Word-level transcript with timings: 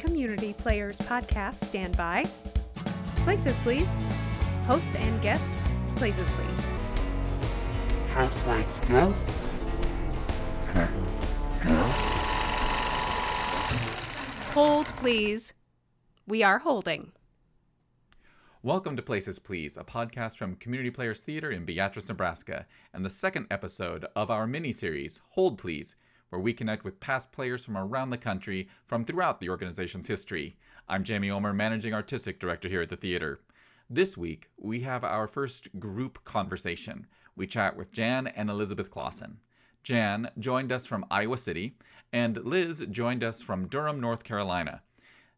Community 0.00 0.54
Players 0.54 0.96
podcast 0.96 1.56
standby. 1.56 2.24
Places, 3.16 3.58
please. 3.58 3.98
Hosts 4.66 4.94
and 4.94 5.20
guests, 5.20 5.62
places, 5.94 6.26
please. 6.30 6.70
House 8.14 8.46
lights 8.46 8.80
go. 8.80 9.14
Go. 10.72 10.88
Go. 11.62 11.74
Hold, 14.54 14.86
please. 14.86 15.52
We 16.26 16.42
are 16.42 16.60
holding. 16.60 17.12
Welcome 18.62 18.96
to 18.96 19.02
Places 19.02 19.38
Please, 19.38 19.76
a 19.76 19.84
podcast 19.84 20.38
from 20.38 20.54
Community 20.54 20.90
Players 20.90 21.20
Theater 21.20 21.50
in 21.50 21.66
Beatrice, 21.66 22.08
Nebraska, 22.08 22.64
and 22.94 23.04
the 23.04 23.10
second 23.10 23.48
episode 23.50 24.06
of 24.16 24.30
our 24.30 24.46
mini 24.46 24.72
series, 24.72 25.20
Hold 25.32 25.58
Please, 25.58 25.94
where 26.30 26.40
we 26.40 26.52
connect 26.52 26.84
with 26.84 27.00
past 27.00 27.32
players 27.32 27.64
from 27.64 27.76
around 27.76 28.10
the 28.10 28.16
country 28.16 28.68
from 28.86 29.04
throughout 29.04 29.40
the 29.40 29.50
organization's 29.50 30.06
history. 30.06 30.56
I'm 30.88 31.04
Jamie 31.04 31.30
Omer, 31.30 31.52
Managing 31.52 31.92
Artistic 31.92 32.40
Director 32.40 32.68
here 32.68 32.82
at 32.82 32.88
the 32.88 32.96
theater. 32.96 33.40
This 33.88 34.16
week, 34.16 34.48
we 34.56 34.80
have 34.80 35.02
our 35.02 35.26
first 35.26 35.78
group 35.80 36.22
conversation. 36.24 37.06
We 37.34 37.48
chat 37.48 37.76
with 37.76 37.92
Jan 37.92 38.28
and 38.28 38.48
Elizabeth 38.48 38.90
Clausen. 38.90 39.38
Jan 39.82 40.30
joined 40.38 40.70
us 40.70 40.86
from 40.86 41.04
Iowa 41.10 41.36
City, 41.36 41.76
and 42.12 42.36
Liz 42.44 42.86
joined 42.90 43.24
us 43.24 43.42
from 43.42 43.66
Durham, 43.66 44.00
North 44.00 44.22
Carolina. 44.22 44.82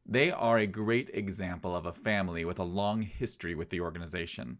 They 0.04 0.30
are 0.30 0.58
a 0.58 0.66
great 0.66 1.10
example 1.14 1.74
of 1.74 1.86
a 1.86 1.92
family 1.92 2.44
with 2.44 2.58
a 2.58 2.64
long 2.64 3.02
history 3.02 3.54
with 3.54 3.70
the 3.70 3.80
organization. 3.80 4.58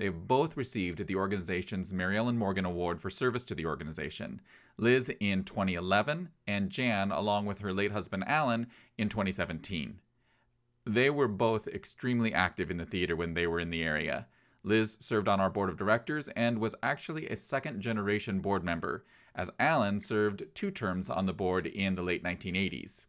They've 0.00 0.26
both 0.26 0.56
received 0.56 1.06
the 1.06 1.16
organization's 1.16 1.92
Mary 1.92 2.16
Ellen 2.16 2.38
Morgan 2.38 2.64
Award 2.64 3.02
for 3.02 3.10
service 3.10 3.44
to 3.44 3.54
the 3.54 3.66
organization. 3.66 4.40
Liz 4.78 5.12
in 5.20 5.44
2011, 5.44 6.30
and 6.46 6.70
Jan, 6.70 7.12
along 7.12 7.44
with 7.44 7.58
her 7.58 7.74
late 7.74 7.92
husband 7.92 8.24
Alan, 8.26 8.68
in 8.96 9.10
2017. 9.10 9.98
They 10.86 11.10
were 11.10 11.28
both 11.28 11.68
extremely 11.68 12.32
active 12.32 12.70
in 12.70 12.78
the 12.78 12.86
theater 12.86 13.14
when 13.14 13.34
they 13.34 13.46
were 13.46 13.60
in 13.60 13.68
the 13.68 13.82
area. 13.82 14.26
Liz 14.62 14.96
served 15.00 15.28
on 15.28 15.38
our 15.38 15.50
board 15.50 15.68
of 15.68 15.76
directors 15.76 16.28
and 16.28 16.60
was 16.60 16.74
actually 16.82 17.28
a 17.28 17.36
second 17.36 17.82
generation 17.82 18.40
board 18.40 18.64
member, 18.64 19.04
as 19.34 19.50
Alan 19.58 20.00
served 20.00 20.44
two 20.54 20.70
terms 20.70 21.10
on 21.10 21.26
the 21.26 21.34
board 21.34 21.66
in 21.66 21.94
the 21.94 22.02
late 22.02 22.24
1980s. 22.24 23.04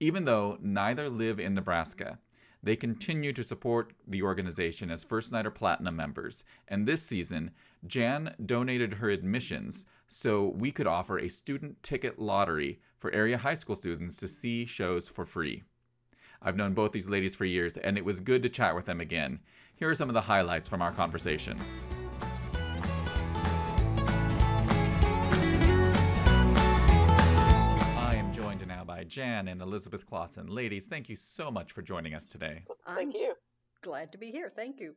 Even 0.00 0.24
though 0.24 0.58
neither 0.60 1.08
live 1.08 1.40
in 1.40 1.54
Nebraska, 1.54 2.18
they 2.66 2.74
continue 2.74 3.32
to 3.32 3.44
support 3.44 3.92
the 4.08 4.22
organization 4.22 4.90
as 4.90 5.04
First 5.04 5.30
Nighter 5.30 5.52
Platinum 5.52 5.94
members, 5.94 6.42
and 6.66 6.84
this 6.84 7.00
season, 7.00 7.52
Jan 7.86 8.34
donated 8.44 8.94
her 8.94 9.08
admissions 9.08 9.86
so 10.08 10.48
we 10.48 10.72
could 10.72 10.88
offer 10.88 11.16
a 11.16 11.28
student 11.28 11.80
ticket 11.84 12.18
lottery 12.18 12.80
for 12.98 13.12
area 13.12 13.38
high 13.38 13.54
school 13.54 13.76
students 13.76 14.16
to 14.16 14.26
see 14.26 14.66
shows 14.66 15.08
for 15.08 15.24
free. 15.24 15.62
I've 16.42 16.56
known 16.56 16.74
both 16.74 16.90
these 16.90 17.08
ladies 17.08 17.36
for 17.36 17.44
years, 17.44 17.76
and 17.76 17.96
it 17.96 18.04
was 18.04 18.18
good 18.18 18.42
to 18.42 18.48
chat 18.48 18.74
with 18.74 18.86
them 18.86 19.00
again. 19.00 19.38
Here 19.76 19.88
are 19.88 19.94
some 19.94 20.10
of 20.10 20.14
the 20.14 20.20
highlights 20.20 20.68
from 20.68 20.82
our 20.82 20.92
conversation. 20.92 21.56
Jan 29.06 29.48
and 29.48 29.62
Elizabeth 29.62 30.06
Clausen. 30.06 30.48
Ladies, 30.48 30.86
thank 30.86 31.08
you 31.08 31.16
so 31.16 31.50
much 31.50 31.72
for 31.72 31.82
joining 31.82 32.14
us 32.14 32.26
today. 32.26 32.64
Thank 32.86 33.14
you. 33.14 33.34
glad 33.82 34.12
to 34.12 34.18
be 34.18 34.30
here. 34.30 34.48
Thank 34.48 34.80
you. 34.80 34.94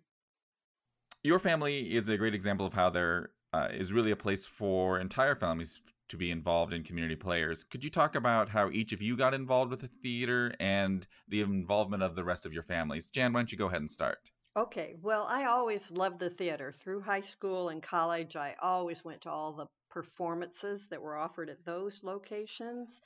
Your 1.24 1.40
family 1.40 1.94
is 1.96 2.08
a 2.10 2.18
great 2.18 2.34
example 2.34 2.66
of 2.66 2.74
how 2.74 2.90
there 2.90 3.32
uh, 3.54 3.68
is 3.72 3.92
really 3.92 4.12
a 4.12 4.16
place 4.16 4.46
for 4.46 5.00
entire 5.00 5.36
families 5.36 5.80
to 6.10 6.18
be 6.18 6.32
involved 6.32 6.74
in 6.74 6.84
community 6.84 7.16
players. 7.16 7.64
Could 7.64 7.84
you 7.84 7.90
talk 7.90 8.16
about 8.16 8.50
how 8.50 8.70
each 8.72 8.94
of 8.94 9.02
you 9.02 9.16
got 9.16 9.34
involved 9.34 9.72
with 9.72 9.82
the 9.82 9.90
theater 10.02 10.54
and 10.60 11.06
the 11.28 11.42
involvement 11.42 12.04
of 12.04 12.16
the 12.16 12.24
rest 12.24 12.46
of 12.46 12.54
your 12.54 12.64
families? 12.64 13.10
Jan, 13.10 13.34
why 13.34 13.40
don't 13.40 13.52
you 13.52 13.58
go 13.58 13.68
ahead 13.68 13.82
and 13.82 13.92
start? 13.92 14.32
Okay, 14.58 14.96
well, 15.02 15.28
I 15.30 15.46
always 15.46 15.92
loved 15.92 16.20
the 16.20 16.30
theater. 16.30 16.72
Through 16.72 17.02
high 17.02 17.22
school 17.22 17.70
and 17.70 17.84
college, 17.84 18.36
I 18.36 18.56
always 18.62 19.06
went 19.06 19.22
to 19.22 19.30
all 19.30 19.54
the 19.54 19.68
performances 19.90 20.88
that 20.90 21.02
were 21.02 21.16
offered 21.16 21.50
at 21.50 21.66
those 21.66 22.04
locations. 22.04 23.00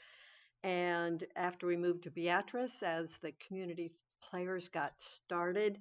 And 0.64 1.26
after 1.36 1.68
we 1.68 1.76
moved 1.76 2.04
to 2.04 2.12
Beatrice, 2.12 2.82
as 2.84 3.18
the 3.18 3.34
community 3.34 3.92
players 4.22 4.70
got 4.70 5.02
started, 5.02 5.80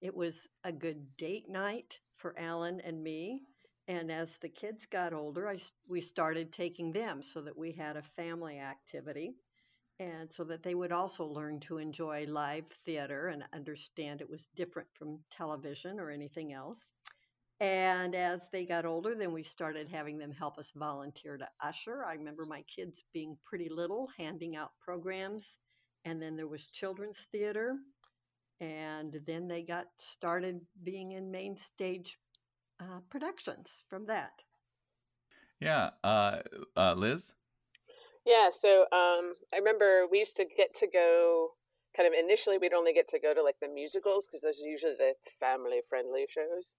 it 0.00 0.14
was 0.14 0.48
a 0.64 0.72
good 0.72 1.16
date 1.16 1.48
night 1.48 2.00
for 2.16 2.38
Alan 2.38 2.80
and 2.80 3.02
me. 3.02 3.42
And 3.88 4.10
as 4.10 4.38
the 4.38 4.48
kids 4.48 4.86
got 4.86 5.12
older, 5.12 5.48
I, 5.48 5.58
we 5.88 6.00
started 6.00 6.52
taking 6.52 6.92
them 6.92 7.22
so 7.22 7.42
that 7.42 7.58
we 7.58 7.72
had 7.72 7.96
a 7.96 8.02
family 8.02 8.58
activity 8.58 9.34
and 9.98 10.32
so 10.32 10.44
that 10.44 10.62
they 10.62 10.74
would 10.74 10.92
also 10.92 11.26
learn 11.26 11.60
to 11.60 11.78
enjoy 11.78 12.24
live 12.26 12.66
theater 12.84 13.28
and 13.28 13.44
understand 13.52 14.20
it 14.20 14.30
was 14.30 14.48
different 14.54 14.88
from 14.94 15.20
television 15.30 16.00
or 16.00 16.10
anything 16.10 16.52
else. 16.52 16.80
And 17.62 18.16
as 18.16 18.40
they 18.50 18.64
got 18.64 18.84
older, 18.84 19.14
then 19.14 19.32
we 19.32 19.44
started 19.44 19.88
having 19.88 20.18
them 20.18 20.32
help 20.32 20.58
us 20.58 20.72
volunteer 20.74 21.36
to 21.36 21.48
usher. 21.62 22.04
I 22.04 22.14
remember 22.14 22.44
my 22.44 22.62
kids 22.62 23.04
being 23.12 23.38
pretty 23.44 23.68
little, 23.68 24.08
handing 24.18 24.56
out 24.56 24.72
programs. 24.84 25.56
And 26.04 26.20
then 26.20 26.34
there 26.34 26.48
was 26.48 26.66
children's 26.66 27.24
theater. 27.30 27.76
And 28.60 29.16
then 29.28 29.46
they 29.46 29.62
got 29.62 29.86
started 29.96 30.60
being 30.82 31.12
in 31.12 31.30
main 31.30 31.56
stage 31.56 32.18
uh, 32.80 32.98
productions 33.10 33.84
from 33.88 34.06
that. 34.06 34.32
Yeah, 35.60 35.90
uh, 36.02 36.38
uh, 36.76 36.94
Liz? 36.94 37.32
Yeah, 38.26 38.50
so 38.50 38.80
um, 38.90 39.34
I 39.54 39.58
remember 39.58 40.08
we 40.10 40.18
used 40.18 40.34
to 40.38 40.44
get 40.44 40.74
to 40.74 40.88
go. 40.88 41.50
Kind 41.96 42.08
of 42.08 42.14
initially, 42.18 42.58
we'd 42.58 42.72
only 42.72 42.92
get 42.92 43.06
to 43.08 43.20
go 43.20 43.32
to 43.32 43.42
like 43.44 43.60
the 43.62 43.68
musicals 43.68 44.26
because 44.26 44.42
those 44.42 44.60
are 44.60 44.68
usually 44.68 44.96
the 44.98 45.12
family-friendly 45.38 46.26
shows. 46.28 46.74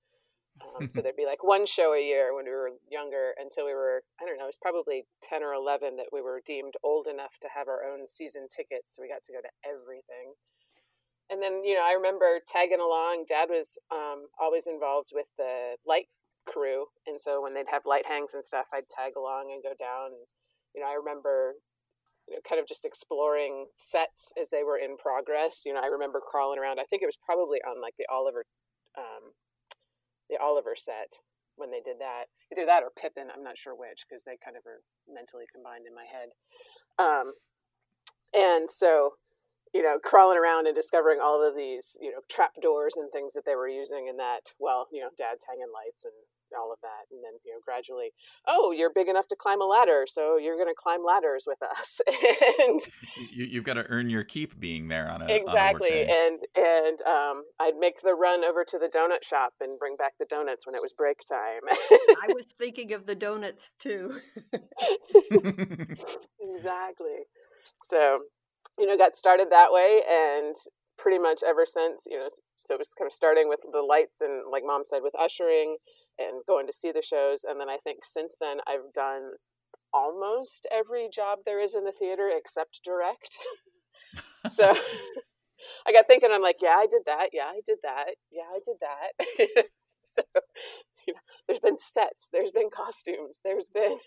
Um, 0.61 0.89
so 0.89 1.01
there'd 1.01 1.15
be 1.15 1.25
like 1.25 1.43
one 1.43 1.65
show 1.65 1.93
a 1.93 2.01
year 2.01 2.35
when 2.35 2.45
we 2.45 2.51
were 2.51 2.71
younger 2.89 3.33
until 3.39 3.65
we 3.65 3.73
were, 3.73 4.03
I 4.21 4.25
don't 4.25 4.37
know, 4.37 4.45
it 4.45 4.53
was 4.53 4.61
probably 4.61 5.05
10 5.23 5.43
or 5.43 5.53
11 5.53 5.97
that 5.97 6.13
we 6.13 6.21
were 6.21 6.41
deemed 6.45 6.75
old 6.83 7.07
enough 7.07 7.37
to 7.41 7.49
have 7.53 7.67
our 7.67 7.83
own 7.83 8.07
season 8.07 8.47
tickets. 8.49 8.95
So 8.95 9.01
we 9.01 9.09
got 9.09 9.23
to 9.23 9.33
go 9.33 9.41
to 9.41 9.53
everything. 9.65 10.33
And 11.29 11.41
then, 11.41 11.63
you 11.63 11.73
know, 11.75 11.85
I 11.85 11.93
remember 11.93 12.39
tagging 12.45 12.81
along. 12.81 13.25
Dad 13.27 13.49
was 13.49 13.77
um, 13.91 14.27
always 14.39 14.67
involved 14.67 15.09
with 15.13 15.27
the 15.37 15.75
light 15.85 16.07
crew. 16.45 16.85
And 17.07 17.19
so 17.19 17.41
when 17.41 17.53
they'd 17.53 17.71
have 17.71 17.85
light 17.85 18.05
hangs 18.05 18.33
and 18.33 18.43
stuff, 18.43 18.67
I'd 18.73 18.89
tag 18.89 19.13
along 19.17 19.51
and 19.51 19.63
go 19.63 19.73
down. 19.79 20.13
And, 20.13 20.25
you 20.75 20.81
know, 20.81 20.87
I 20.87 20.95
remember, 20.95 21.55
you 22.27 22.35
know, 22.35 22.41
kind 22.47 22.59
of 22.59 22.67
just 22.67 22.85
exploring 22.85 23.67
sets 23.73 24.33
as 24.39 24.49
they 24.49 24.63
were 24.63 24.77
in 24.77 24.97
progress. 24.97 25.63
You 25.65 25.73
know, 25.73 25.81
I 25.81 25.87
remember 25.87 26.19
crawling 26.19 26.59
around. 26.59 26.79
I 26.79 26.85
think 26.89 27.01
it 27.01 27.09
was 27.09 27.17
probably 27.17 27.59
on 27.65 27.81
like 27.81 27.95
the 27.97 28.07
Oliver, 28.11 28.45
um, 28.97 29.31
the 30.29 30.37
Oliver 30.41 30.75
set 30.75 31.21
when 31.55 31.71
they 31.71 31.81
did 31.81 31.99
that. 31.99 32.25
Either 32.51 32.65
that 32.65 32.83
or 32.83 32.91
Pippin. 32.99 33.27
I'm 33.33 33.43
not 33.43 33.57
sure 33.57 33.75
which 33.75 34.05
because 34.07 34.23
they 34.23 34.37
kind 34.43 34.57
of 34.57 34.65
are 34.65 34.81
mentally 35.11 35.45
combined 35.51 35.85
in 35.87 35.93
my 35.93 36.05
head. 36.05 36.29
Um, 36.97 37.33
and 38.33 38.69
so, 38.69 39.13
you 39.73 39.81
know, 39.83 39.97
crawling 40.03 40.37
around 40.37 40.67
and 40.67 40.75
discovering 40.75 41.19
all 41.21 41.45
of 41.45 41.55
these, 41.55 41.97
you 42.01 42.11
know, 42.11 42.21
trap 42.29 42.51
doors 42.61 42.95
and 42.97 43.11
things 43.11 43.33
that 43.33 43.45
they 43.45 43.55
were 43.55 43.69
using, 43.69 44.07
and 44.09 44.19
that, 44.19 44.53
well, 44.59 44.87
you 44.91 45.01
know, 45.01 45.09
dad's 45.17 45.45
hanging 45.47 45.71
lights 45.73 46.05
and 46.05 46.13
all 46.57 46.71
of 46.71 46.79
that. 46.81 47.11
And 47.11 47.23
then, 47.23 47.33
you 47.45 47.53
know, 47.53 47.59
gradually, 47.63 48.11
oh, 48.47 48.71
you're 48.71 48.91
big 48.93 49.07
enough 49.07 49.27
to 49.27 49.35
climb 49.35 49.61
a 49.61 49.65
ladder, 49.65 50.05
so 50.07 50.37
you're 50.37 50.55
going 50.55 50.67
to 50.67 50.75
climb 50.77 51.03
ladders 51.05 51.45
with 51.47 51.59
us. 51.63 52.01
and 52.59 52.79
You, 53.31 53.45
you've 53.45 53.63
got 53.63 53.75
to 53.75 53.85
earn 53.89 54.09
your 54.09 54.23
keep 54.23 54.59
being 54.59 54.87
there 54.87 55.09
on 55.09 55.21
a 55.21 55.25
on 55.25 55.31
a 55.31 55.35
exactly. 55.35 56.03
And, 56.03 56.39
and 56.55 57.01
um, 57.03 57.43
I'd 57.59 57.77
make 57.79 58.01
the 58.01 58.13
run 58.13 58.43
over 58.43 58.63
to 58.65 58.79
the 58.79 58.87
donut 58.87 59.23
shop 59.23 59.53
and 59.61 59.79
bring 59.79 59.95
back 59.95 60.13
the 60.19 60.25
donuts 60.29 60.65
when 60.65 60.75
it 60.75 60.81
was 60.81 60.93
break 60.93 61.17
time. 61.27 61.61
I 62.23 62.27
was 62.33 62.45
thinking 62.57 62.93
of 62.93 63.05
the 63.05 63.15
donuts 63.15 63.73
too. 63.79 64.19
exactly. 66.39 67.19
So, 67.83 68.19
you 68.77 68.85
know, 68.85 68.97
got 68.97 69.15
started 69.15 69.47
that 69.51 69.71
way 69.71 70.01
and 70.09 70.55
pretty 70.97 71.19
much 71.19 71.41
ever 71.45 71.65
since, 71.65 72.05
you 72.09 72.17
know, 72.17 72.29
so 72.63 72.75
it 72.75 72.79
was 72.79 72.93
kind 72.97 73.07
of 73.07 73.13
starting 73.13 73.49
with 73.49 73.59
the 73.69 73.81
lights 73.81 74.21
and 74.21 74.43
like 74.49 74.63
mom 74.65 74.83
said 74.85 75.01
with 75.03 75.13
ushering 75.19 75.77
and 76.19 76.43
going 76.47 76.67
to 76.67 76.73
see 76.73 76.91
the 76.91 77.01
shows 77.01 77.43
and 77.43 77.59
then 77.59 77.69
I 77.69 77.77
think 77.83 77.99
since 78.03 78.37
then 78.39 78.57
I've 78.67 78.93
done 78.93 79.31
almost 79.93 80.67
every 80.71 81.09
job 81.13 81.39
there 81.45 81.61
is 81.61 81.75
in 81.75 81.83
the 81.83 81.91
theater 81.91 82.29
except 82.35 82.81
direct. 82.83 83.37
so 84.51 84.73
I 85.87 85.91
got 85.91 86.07
thinking 86.07 86.29
I'm 86.31 86.41
like, 86.41 86.57
yeah, 86.61 86.75
I 86.77 86.87
did 86.89 87.03
that. 87.05 87.29
Yeah, 87.31 87.45
I 87.45 87.61
did 87.65 87.77
that. 87.83 88.15
Yeah, 88.31 88.43
I 88.53 88.59
did 88.65 88.75
that. 88.81 89.65
so, 90.01 90.21
you 91.07 91.13
know, 91.13 91.19
there's 91.47 91.59
been 91.59 91.77
sets, 91.77 92.29
there's 92.33 92.51
been 92.51 92.69
costumes, 92.69 93.39
there's 93.43 93.69
been 93.69 93.97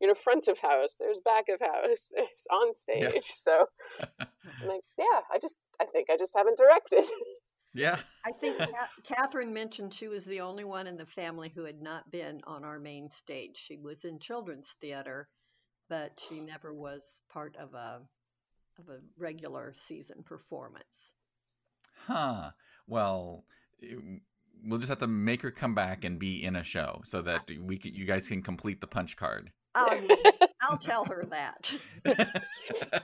you 0.00 0.08
know, 0.08 0.14
front 0.14 0.48
of 0.48 0.58
house, 0.58 0.96
there's 0.98 1.20
back 1.24 1.44
of 1.48 1.60
house, 1.60 2.10
there's 2.14 2.46
on 2.50 2.74
stage. 2.74 3.12
Yeah. 3.14 3.20
So 3.38 3.66
I'm 4.10 4.68
like, 4.68 4.82
yeah, 4.98 5.20
I 5.32 5.38
just, 5.40 5.58
I 5.80 5.86
think 5.86 6.08
I 6.10 6.16
just 6.16 6.34
haven't 6.36 6.58
directed. 6.58 7.04
Yeah. 7.74 7.98
I 8.24 8.32
think 8.32 8.58
Ca- 8.58 8.88
Catherine 9.04 9.52
mentioned 9.52 9.94
she 9.94 10.08
was 10.08 10.24
the 10.24 10.40
only 10.40 10.64
one 10.64 10.86
in 10.86 10.96
the 10.96 11.06
family 11.06 11.50
who 11.54 11.64
had 11.64 11.80
not 11.80 12.10
been 12.10 12.40
on 12.46 12.64
our 12.64 12.78
main 12.78 13.10
stage. 13.10 13.56
She 13.56 13.76
was 13.76 14.04
in 14.04 14.18
children's 14.18 14.74
theater, 14.80 15.28
but 15.88 16.18
she 16.28 16.40
never 16.40 16.72
was 16.74 17.02
part 17.32 17.56
of 17.56 17.74
a 17.74 18.00
of 18.78 18.88
a 18.88 19.00
regular 19.18 19.72
season 19.74 20.22
performance. 20.24 21.14
Huh. 22.06 22.50
Well, 22.86 23.44
it- 23.80 24.22
we'll 24.64 24.78
just 24.78 24.90
have 24.90 24.98
to 24.98 25.06
make 25.06 25.42
her 25.42 25.50
come 25.50 25.74
back 25.74 26.04
and 26.04 26.18
be 26.18 26.42
in 26.44 26.56
a 26.56 26.62
show 26.62 27.00
so 27.04 27.22
that 27.22 27.50
we 27.60 27.78
can, 27.78 27.94
you 27.94 28.04
guys 28.04 28.28
can 28.28 28.42
complete 28.42 28.80
the 28.80 28.86
punch 28.86 29.16
card. 29.16 29.50
I'll, 29.74 29.98
I'll 30.62 30.78
tell 30.78 31.04
her 31.06 31.24
that. 31.30 31.72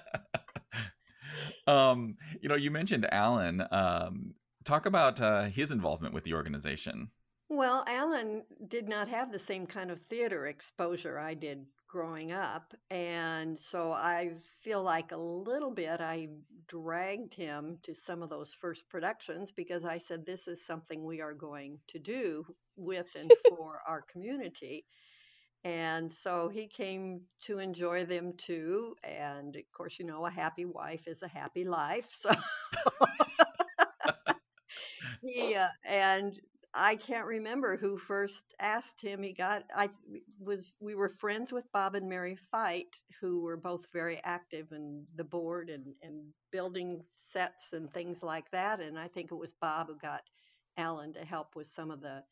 um, 1.66 2.16
you 2.40 2.48
know, 2.48 2.56
you 2.56 2.70
mentioned 2.70 3.06
Alan. 3.10 3.62
Um, 3.70 4.34
talk 4.66 4.84
about 4.84 5.20
uh, 5.20 5.44
his 5.44 5.70
involvement 5.70 6.12
with 6.12 6.24
the 6.24 6.34
organization. 6.34 7.10
Well, 7.48 7.84
Alan 7.86 8.42
did 8.66 8.88
not 8.88 9.08
have 9.08 9.30
the 9.30 9.38
same 9.38 9.66
kind 9.66 9.90
of 9.92 10.00
theater 10.02 10.46
exposure 10.46 11.18
I 11.18 11.34
did 11.34 11.64
growing 11.88 12.32
up. 12.32 12.74
And 12.90 13.56
so 13.56 13.92
I 13.92 14.32
feel 14.60 14.82
like 14.82 15.12
a 15.12 15.16
little 15.16 15.70
bit 15.70 16.00
I 16.00 16.28
dragged 16.66 17.34
him 17.34 17.78
to 17.84 17.94
some 17.94 18.22
of 18.22 18.30
those 18.30 18.52
first 18.52 18.88
productions 18.88 19.52
because 19.52 19.84
I 19.84 19.98
said, 19.98 20.26
this 20.26 20.48
is 20.48 20.66
something 20.66 21.04
we 21.04 21.20
are 21.20 21.34
going 21.34 21.78
to 21.88 22.00
do 22.00 22.44
with 22.76 23.14
and 23.14 23.30
for 23.48 23.80
our 23.86 24.02
community. 24.02 24.84
And 25.62 26.12
so 26.12 26.48
he 26.48 26.66
came 26.66 27.22
to 27.42 27.60
enjoy 27.60 28.04
them 28.04 28.32
too. 28.36 28.96
And 29.04 29.54
of 29.54 29.62
course, 29.72 30.00
you 30.00 30.04
know, 30.04 30.26
a 30.26 30.30
happy 30.30 30.64
wife 30.64 31.06
is 31.06 31.22
a 31.22 31.28
happy 31.28 31.64
life. 31.64 32.08
So 32.12 32.30
he, 35.22 35.54
uh, 35.54 35.68
and 35.84 36.38
I 36.74 36.96
can't 36.96 37.26
remember 37.26 37.76
who 37.76 37.96
first 37.96 38.54
asked 38.60 39.00
him. 39.00 39.22
He 39.22 39.32
got 39.32 39.64
I 39.74 39.90
was 40.38 40.74
we 40.80 40.94
were 40.94 41.08
friends 41.08 41.52
with 41.52 41.70
Bob 41.72 41.94
and 41.94 42.08
Mary 42.08 42.36
Fight, 42.50 42.94
who 43.20 43.40
were 43.40 43.56
both 43.56 43.86
very 43.92 44.20
active 44.22 44.72
in 44.72 45.06
the 45.16 45.24
board 45.24 45.70
and, 45.70 45.94
and 46.02 46.24
building 46.52 47.02
sets 47.32 47.72
and 47.72 47.92
things 47.92 48.22
like 48.22 48.50
that. 48.50 48.80
And 48.80 48.98
I 48.98 49.08
think 49.08 49.32
it 49.32 49.36
was 49.36 49.54
Bob 49.60 49.88
who 49.88 49.96
got 49.96 50.22
Alan 50.76 51.14
to 51.14 51.24
help 51.24 51.56
with 51.56 51.66
some 51.66 51.90
of 51.90 52.00
the 52.00 52.22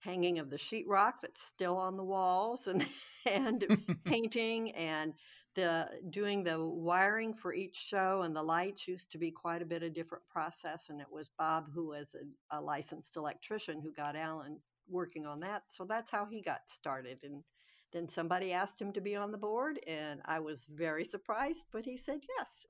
hanging 0.00 0.38
of 0.38 0.50
the 0.50 0.56
sheetrock 0.56 1.14
that's 1.22 1.42
still 1.42 1.76
on 1.76 1.96
the 1.96 2.04
walls 2.04 2.66
and 2.66 2.84
and 3.30 3.64
painting 4.04 4.72
and 4.72 5.14
the 5.54 5.88
doing 6.10 6.44
the 6.44 6.62
wiring 6.64 7.32
for 7.32 7.54
each 7.54 7.76
show 7.76 8.22
and 8.22 8.34
the 8.34 8.42
lights 8.42 8.88
used 8.88 9.12
to 9.12 9.18
be 9.18 9.30
quite 9.30 9.62
a 9.62 9.66
bit 9.66 9.82
of 9.82 9.94
different 9.94 10.26
process 10.28 10.90
and 10.90 11.00
it 11.00 11.10
was 11.10 11.30
bob 11.38 11.66
who 11.72 11.88
was 11.88 12.14
a, 12.50 12.58
a 12.58 12.60
licensed 12.60 13.16
electrician 13.16 13.80
who 13.80 13.92
got 13.92 14.16
alan 14.16 14.58
working 14.88 15.26
on 15.26 15.40
that 15.40 15.62
so 15.68 15.84
that's 15.84 16.10
how 16.10 16.26
he 16.26 16.40
got 16.42 16.60
started 16.68 17.18
and 17.24 17.42
then 17.92 18.08
somebody 18.08 18.52
asked 18.52 18.80
him 18.80 18.92
to 18.92 19.00
be 19.00 19.16
on 19.16 19.30
the 19.32 19.38
board 19.38 19.78
and 19.86 20.20
i 20.24 20.40
was 20.40 20.66
very 20.70 21.04
surprised 21.04 21.64
but 21.72 21.84
he 21.84 21.96
said 21.96 22.20
yes 22.38 22.66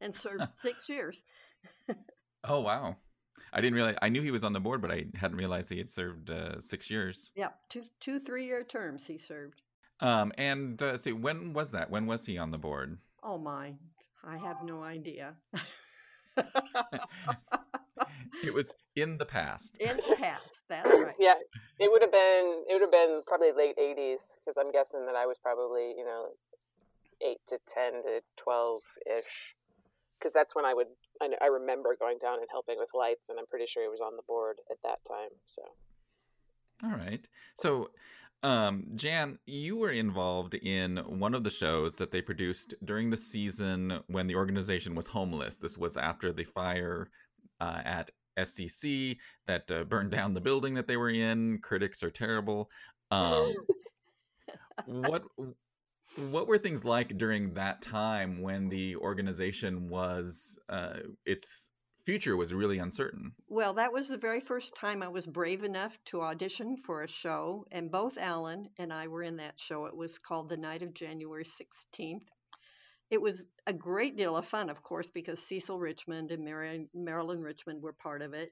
and 0.00 0.14
served 0.14 0.44
six 0.56 0.88
years 0.88 1.22
Oh 2.44 2.60
wow. 2.60 2.96
I 3.52 3.60
didn't 3.60 3.74
realize. 3.74 3.96
I 4.02 4.08
knew 4.08 4.22
he 4.22 4.30
was 4.30 4.44
on 4.44 4.52
the 4.52 4.60
board, 4.60 4.82
but 4.82 4.90
I 4.90 5.04
hadn't 5.14 5.36
realized 5.36 5.68
he 5.70 5.78
had 5.78 5.90
served 5.90 6.30
uh, 6.30 6.60
six 6.60 6.90
years. 6.90 7.30
yep 7.36 7.58
two 7.68 7.84
two 8.00 8.18
three 8.18 8.46
year 8.46 8.64
terms 8.64 9.06
he 9.06 9.18
served 9.18 9.62
Um, 10.02 10.32
and 10.36 10.82
uh, 10.82 10.98
see, 10.98 11.12
when 11.12 11.52
was 11.52 11.70
that? 11.70 11.90
When 11.90 12.06
was 12.06 12.26
he 12.26 12.36
on 12.38 12.50
the 12.50 12.58
board? 12.58 12.98
oh 13.22 13.38
my 13.38 13.72
i 14.24 14.36
have 14.36 14.56
no 14.64 14.82
idea 14.82 15.34
It 18.42 18.52
was 18.52 18.72
in 18.96 19.18
the 19.18 19.24
past. 19.24 19.76
in 19.80 19.96
the 20.08 20.16
past 20.16 20.62
that's 20.68 20.90
right 20.90 21.14
yeah, 21.20 21.34
it 21.78 21.90
would 21.90 22.02
have 22.02 22.10
been 22.10 22.64
it 22.68 22.72
would 22.72 22.80
have 22.82 22.90
been 22.90 23.22
probably 23.26 23.52
late 23.52 23.76
'80s 23.78 24.38
because 24.40 24.56
I'm 24.58 24.72
guessing 24.72 25.06
that 25.06 25.14
I 25.14 25.26
was 25.26 25.38
probably 25.38 25.94
you 25.96 26.04
know 26.04 26.30
eight 27.24 27.38
to 27.48 27.58
ten 27.68 28.02
to 28.02 28.20
twelve 28.36 28.82
ish 29.06 29.54
because 30.18 30.32
that's 30.32 30.56
when 30.56 30.64
I 30.64 30.74
would 30.74 30.88
I, 31.20 31.28
I 31.40 31.46
remember 31.46 31.94
going 31.98 32.18
down 32.20 32.38
and 32.38 32.48
helping 32.50 32.78
with 32.78 32.88
lights 32.94 33.28
and 33.28 33.38
I'm 33.38 33.46
pretty 33.46 33.66
sure 33.66 33.82
he 33.84 33.88
was 33.88 34.00
on 34.00 34.16
the 34.16 34.22
board 34.26 34.56
at 34.70 34.78
that 34.82 34.98
time. 35.06 35.30
So 35.46 35.62
All 36.82 36.90
right. 36.96 37.24
So, 37.56 37.90
um, 38.42 38.84
Jan, 38.94 39.38
you 39.46 39.76
were 39.76 39.90
involved 39.90 40.54
in 40.54 40.96
one 40.96 41.34
of 41.34 41.44
the 41.44 41.50
shows 41.50 41.94
that 41.96 42.10
they 42.10 42.20
produced 42.20 42.74
during 42.84 43.10
the 43.10 43.16
season 43.16 44.00
when 44.08 44.26
the 44.26 44.34
organization 44.34 44.94
was 44.94 45.06
homeless. 45.06 45.56
This 45.56 45.78
was 45.78 45.96
after 45.96 46.32
the 46.32 46.44
fire 46.44 47.08
uh, 47.60 47.82
at 47.84 48.10
SCC 48.38 49.16
that 49.46 49.70
uh, 49.70 49.84
burned 49.84 50.10
down 50.10 50.34
the 50.34 50.40
building 50.40 50.74
that 50.74 50.86
they 50.86 50.96
were 50.96 51.10
in. 51.10 51.58
Critics 51.58 52.02
are 52.02 52.10
terrible. 52.10 52.70
Um, 53.10 53.52
what 54.86 55.22
what 56.30 56.46
were 56.46 56.58
things 56.58 56.84
like 56.84 57.16
during 57.16 57.54
that 57.54 57.80
time 57.80 58.42
when 58.42 58.68
the 58.68 58.96
organization 58.96 59.88
was 59.88 60.58
uh, 60.68 60.96
its 61.24 61.70
future 62.04 62.36
was 62.36 62.52
really 62.52 62.78
uncertain? 62.78 63.32
Well, 63.48 63.74
that 63.74 63.92
was 63.92 64.08
the 64.08 64.18
very 64.18 64.40
first 64.40 64.74
time 64.74 65.02
I 65.02 65.08
was 65.08 65.26
brave 65.26 65.62
enough 65.64 65.96
to 66.06 66.22
audition 66.22 66.76
for 66.76 67.02
a 67.02 67.08
show, 67.08 67.66
and 67.70 67.90
both 67.90 68.18
Alan 68.18 68.68
and 68.78 68.92
I 68.92 69.08
were 69.08 69.22
in 69.22 69.36
that 69.36 69.60
show. 69.60 69.86
It 69.86 69.96
was 69.96 70.18
called 70.18 70.48
The 70.48 70.56
Night 70.56 70.82
of 70.82 70.94
January 70.94 71.44
16th. 71.44 72.26
It 73.10 73.20
was 73.20 73.44
a 73.66 73.72
great 73.72 74.16
deal 74.16 74.36
of 74.36 74.46
fun, 74.46 74.70
of 74.70 74.82
course, 74.82 75.10
because 75.10 75.46
Cecil 75.46 75.78
Richmond 75.78 76.30
and 76.30 76.44
Mary, 76.44 76.88
Marilyn 76.94 77.40
Richmond 77.42 77.82
were 77.82 77.92
part 77.92 78.22
of 78.22 78.32
it, 78.32 78.50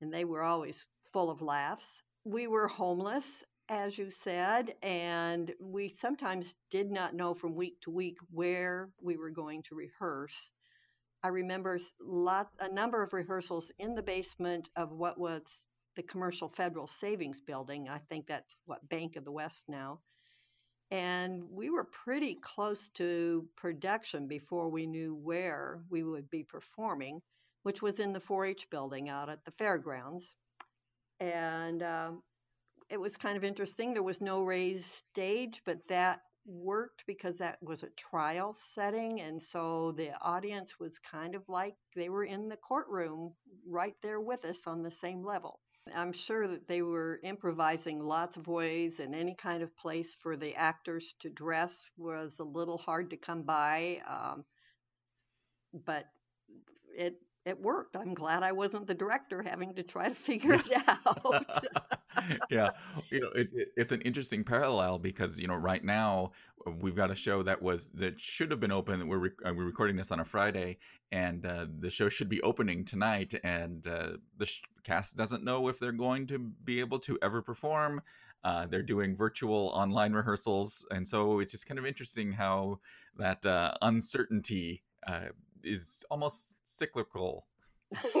and 0.00 0.12
they 0.12 0.24
were 0.24 0.42
always 0.42 0.86
full 1.12 1.30
of 1.30 1.40
laughs. 1.40 2.02
We 2.24 2.46
were 2.46 2.68
homeless, 2.68 3.44
as 3.68 3.96
you 3.96 4.10
said, 4.10 4.74
and 4.82 5.50
we 5.60 5.88
sometimes 5.88 6.54
did 6.70 6.90
not 6.90 7.14
know 7.14 7.32
from 7.32 7.54
week 7.54 7.80
to 7.82 7.90
week 7.90 8.18
where 8.30 8.90
we 9.00 9.16
were 9.16 9.30
going 9.30 9.62
to 9.64 9.74
rehearse. 9.74 10.50
I 11.22 11.28
remember 11.28 11.78
lot, 12.00 12.48
a 12.58 12.72
number 12.72 13.02
of 13.02 13.12
rehearsals 13.12 13.70
in 13.78 13.94
the 13.94 14.02
basement 14.02 14.70
of 14.76 14.90
what 14.90 15.18
was 15.18 15.42
the 15.94 16.02
Commercial 16.02 16.48
Federal 16.48 16.86
Savings 16.86 17.40
Building. 17.40 17.88
I 17.88 17.98
think 17.98 18.26
that's 18.26 18.56
what 18.66 18.88
Bank 18.88 19.16
of 19.16 19.24
the 19.24 19.32
West 19.32 19.66
now. 19.68 20.00
And 20.90 21.44
we 21.50 21.70
were 21.70 21.84
pretty 21.84 22.34
close 22.34 22.90
to 22.90 23.48
production 23.56 24.28
before 24.28 24.68
we 24.68 24.86
knew 24.86 25.14
where 25.14 25.82
we 25.88 26.02
would 26.02 26.28
be 26.28 26.42
performing, 26.42 27.22
which 27.62 27.80
was 27.80 28.00
in 28.00 28.12
the 28.12 28.20
4 28.20 28.46
H 28.46 28.68
building 28.68 29.08
out 29.08 29.30
at 29.30 29.44
the 29.44 29.52
fairgrounds. 29.52 30.34
And 31.20 31.82
um, 31.82 32.22
it 32.90 33.00
was 33.00 33.16
kind 33.16 33.36
of 33.36 33.44
interesting. 33.44 33.94
There 33.94 34.02
was 34.02 34.20
no 34.20 34.42
raised 34.42 34.84
stage, 34.84 35.62
but 35.64 35.78
that 35.88 36.20
worked 36.46 37.04
because 37.06 37.38
that 37.38 37.58
was 37.62 37.82
a 37.82 37.90
trial 37.90 38.54
setting. 38.54 39.20
And 39.20 39.42
so 39.42 39.92
the 39.92 40.10
audience 40.20 40.78
was 40.78 40.98
kind 40.98 41.34
of 41.34 41.48
like 41.48 41.74
they 41.96 42.08
were 42.08 42.24
in 42.24 42.48
the 42.48 42.56
courtroom 42.56 43.34
right 43.68 43.94
there 44.02 44.20
with 44.20 44.44
us 44.44 44.66
on 44.66 44.82
the 44.82 44.90
same 44.90 45.24
level. 45.24 45.60
I'm 45.94 46.12
sure 46.12 46.46
that 46.46 46.68
they 46.68 46.80
were 46.82 47.18
improvising 47.24 48.00
lots 48.00 48.36
of 48.36 48.46
ways, 48.46 49.00
and 49.00 49.14
any 49.14 49.34
kind 49.34 49.64
of 49.64 49.76
place 49.76 50.14
for 50.14 50.36
the 50.36 50.54
actors 50.54 51.14
to 51.20 51.28
dress 51.28 51.84
was 51.96 52.38
a 52.38 52.44
little 52.44 52.78
hard 52.78 53.10
to 53.10 53.16
come 53.16 53.42
by. 53.42 54.00
Um, 54.06 54.44
but 55.84 56.06
it 56.96 57.16
it 57.44 57.60
worked. 57.60 57.96
I'm 57.96 58.14
glad 58.14 58.42
I 58.42 58.52
wasn't 58.52 58.86
the 58.86 58.94
director 58.94 59.42
having 59.42 59.74
to 59.74 59.82
try 59.82 60.08
to 60.08 60.14
figure 60.28 60.54
it 60.54 60.72
out. 60.86 61.66
yeah 62.50 62.70
you 63.10 63.20
know 63.20 63.30
it, 63.30 63.48
it, 63.54 63.68
it's 63.76 63.92
an 63.92 64.00
interesting 64.02 64.44
parallel 64.44 64.98
because 64.98 65.40
you 65.40 65.48
know 65.48 65.54
right 65.54 65.84
now 65.84 66.30
uh, 66.66 66.70
we've 66.70 66.94
got 66.94 67.10
a 67.10 67.14
show 67.14 67.42
that 67.42 67.60
was 67.60 67.90
that 67.92 68.18
should 68.20 68.50
have 68.50 68.60
been 68.60 68.72
open 68.72 69.08
we're, 69.08 69.18
rec- 69.18 69.46
uh, 69.46 69.52
we're 69.54 69.64
recording 69.64 69.96
this 69.96 70.10
on 70.10 70.20
a 70.20 70.24
friday 70.24 70.76
and 71.10 71.46
uh, 71.46 71.66
the 71.78 71.90
show 71.90 72.08
should 72.08 72.28
be 72.28 72.40
opening 72.42 72.84
tonight 72.84 73.34
and 73.44 73.86
uh, 73.86 74.10
the 74.38 74.46
sh- 74.46 74.62
cast 74.84 75.16
doesn't 75.16 75.44
know 75.44 75.68
if 75.68 75.78
they're 75.78 75.92
going 75.92 76.26
to 76.26 76.38
be 76.38 76.80
able 76.80 76.98
to 76.98 77.18
ever 77.22 77.40
perform 77.40 78.00
uh, 78.44 78.66
they're 78.66 78.82
doing 78.82 79.16
virtual 79.16 79.72
online 79.74 80.12
rehearsals 80.12 80.84
and 80.90 81.06
so 81.06 81.38
it's 81.38 81.52
just 81.52 81.66
kind 81.66 81.78
of 81.78 81.86
interesting 81.86 82.32
how 82.32 82.78
that 83.16 83.44
uh, 83.46 83.72
uncertainty 83.82 84.82
uh, 85.06 85.26
is 85.64 86.04
almost 86.10 86.56
cyclical 86.64 87.46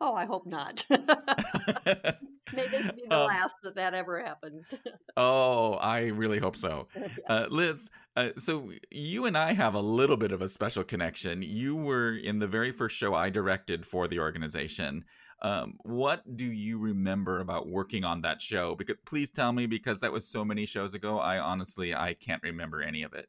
oh, 0.00 0.14
I 0.14 0.24
hope 0.24 0.46
not. 0.46 0.84
May 0.90 2.68
this 2.68 2.92
be 2.92 3.02
the 3.08 3.16
Um, 3.16 3.26
last 3.26 3.56
that 3.62 3.74
that 3.76 3.94
ever 3.94 4.22
happens. 4.22 4.74
Oh, 5.16 5.74
I 5.74 6.06
really 6.06 6.38
hope 6.38 6.56
so. 6.56 6.86
Uh, 7.28 7.46
Liz, 7.50 7.90
uh, 8.16 8.30
so 8.36 8.70
you 8.90 9.26
and 9.26 9.36
I 9.36 9.52
have 9.54 9.74
a 9.74 9.80
little 9.80 10.16
bit 10.16 10.32
of 10.32 10.42
a 10.42 10.48
special 10.48 10.84
connection. 10.84 11.42
You 11.42 11.76
were 11.76 12.14
in 12.16 12.38
the 12.38 12.46
very 12.46 12.72
first 12.72 12.96
show 12.96 13.14
I 13.14 13.30
directed 13.30 13.86
for 13.86 14.06
the 14.06 14.18
organization. 14.20 15.04
Um, 15.40 15.74
what 15.82 16.22
do 16.36 16.44
you 16.46 16.78
remember 16.78 17.40
about 17.40 17.68
working 17.68 18.04
on 18.04 18.20
that 18.22 18.40
show? 18.40 18.76
Because 18.76 18.96
please 19.06 19.30
tell 19.32 19.52
me, 19.52 19.66
because 19.66 20.00
that 20.00 20.12
was 20.12 20.28
so 20.28 20.44
many 20.44 20.66
shows 20.66 20.94
ago. 20.94 21.18
I 21.18 21.38
honestly 21.38 21.94
I 21.94 22.14
can't 22.14 22.42
remember 22.44 22.80
any 22.80 23.02
of 23.02 23.12
it. 23.14 23.28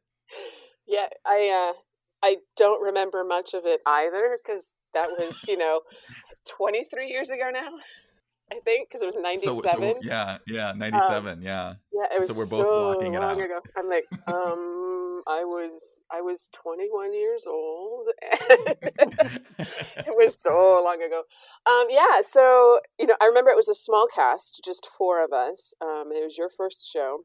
yeah, 0.85 1.07
I 1.25 1.71
uh, 1.71 1.79
I 2.23 2.37
don't 2.57 2.81
remember 2.81 3.23
much 3.23 3.53
of 3.53 3.65
it 3.65 3.81
either 3.85 4.37
because 4.43 4.71
that 4.93 5.09
was 5.09 5.39
you 5.47 5.57
know 5.57 5.81
23 6.57 7.09
years 7.09 7.29
ago 7.29 7.49
now. 7.53 7.69
I 8.51 8.59
think, 8.59 8.89
because 8.89 9.01
it 9.01 9.05
was 9.07 9.15
97. 9.15 9.55
So, 9.55 9.61
so 9.61 9.99
yeah, 10.03 10.37
yeah, 10.47 10.73
97, 10.75 11.41
yeah. 11.41 11.73
yeah, 11.91 12.15
it 12.15 12.19
was 12.19 12.29
so 12.29 12.37
we're 12.37 12.45
both 12.45 12.67
so 12.67 12.95
blocking 12.95 13.13
it 13.13 13.19
long 13.19 13.31
out. 13.31 13.39
ago. 13.39 13.59
I'm 13.75 13.89
like, 13.89 14.05
um, 14.27 15.23
I 15.27 15.43
was 15.43 15.97
I 16.11 16.21
was 16.21 16.49
twenty 16.53 16.87
one 16.91 17.13
years 17.13 17.45
old, 17.47 18.09
and 18.21 18.75
it 19.59 20.15
was 20.15 20.35
so 20.39 20.81
long 20.83 21.01
ago. 21.01 21.23
Um, 21.65 21.87
yeah, 21.89 22.21
so 22.21 22.79
you 22.99 23.07
know, 23.07 23.15
I 23.21 23.25
remember 23.25 23.49
it 23.49 23.57
was 23.57 23.69
a 23.69 23.73
small 23.75 24.07
cast, 24.13 24.61
just 24.63 24.87
four 24.97 25.23
of 25.23 25.31
us. 25.31 25.73
Um, 25.81 26.11
it 26.13 26.23
was 26.23 26.37
your 26.37 26.49
first 26.49 26.87
show. 26.91 27.21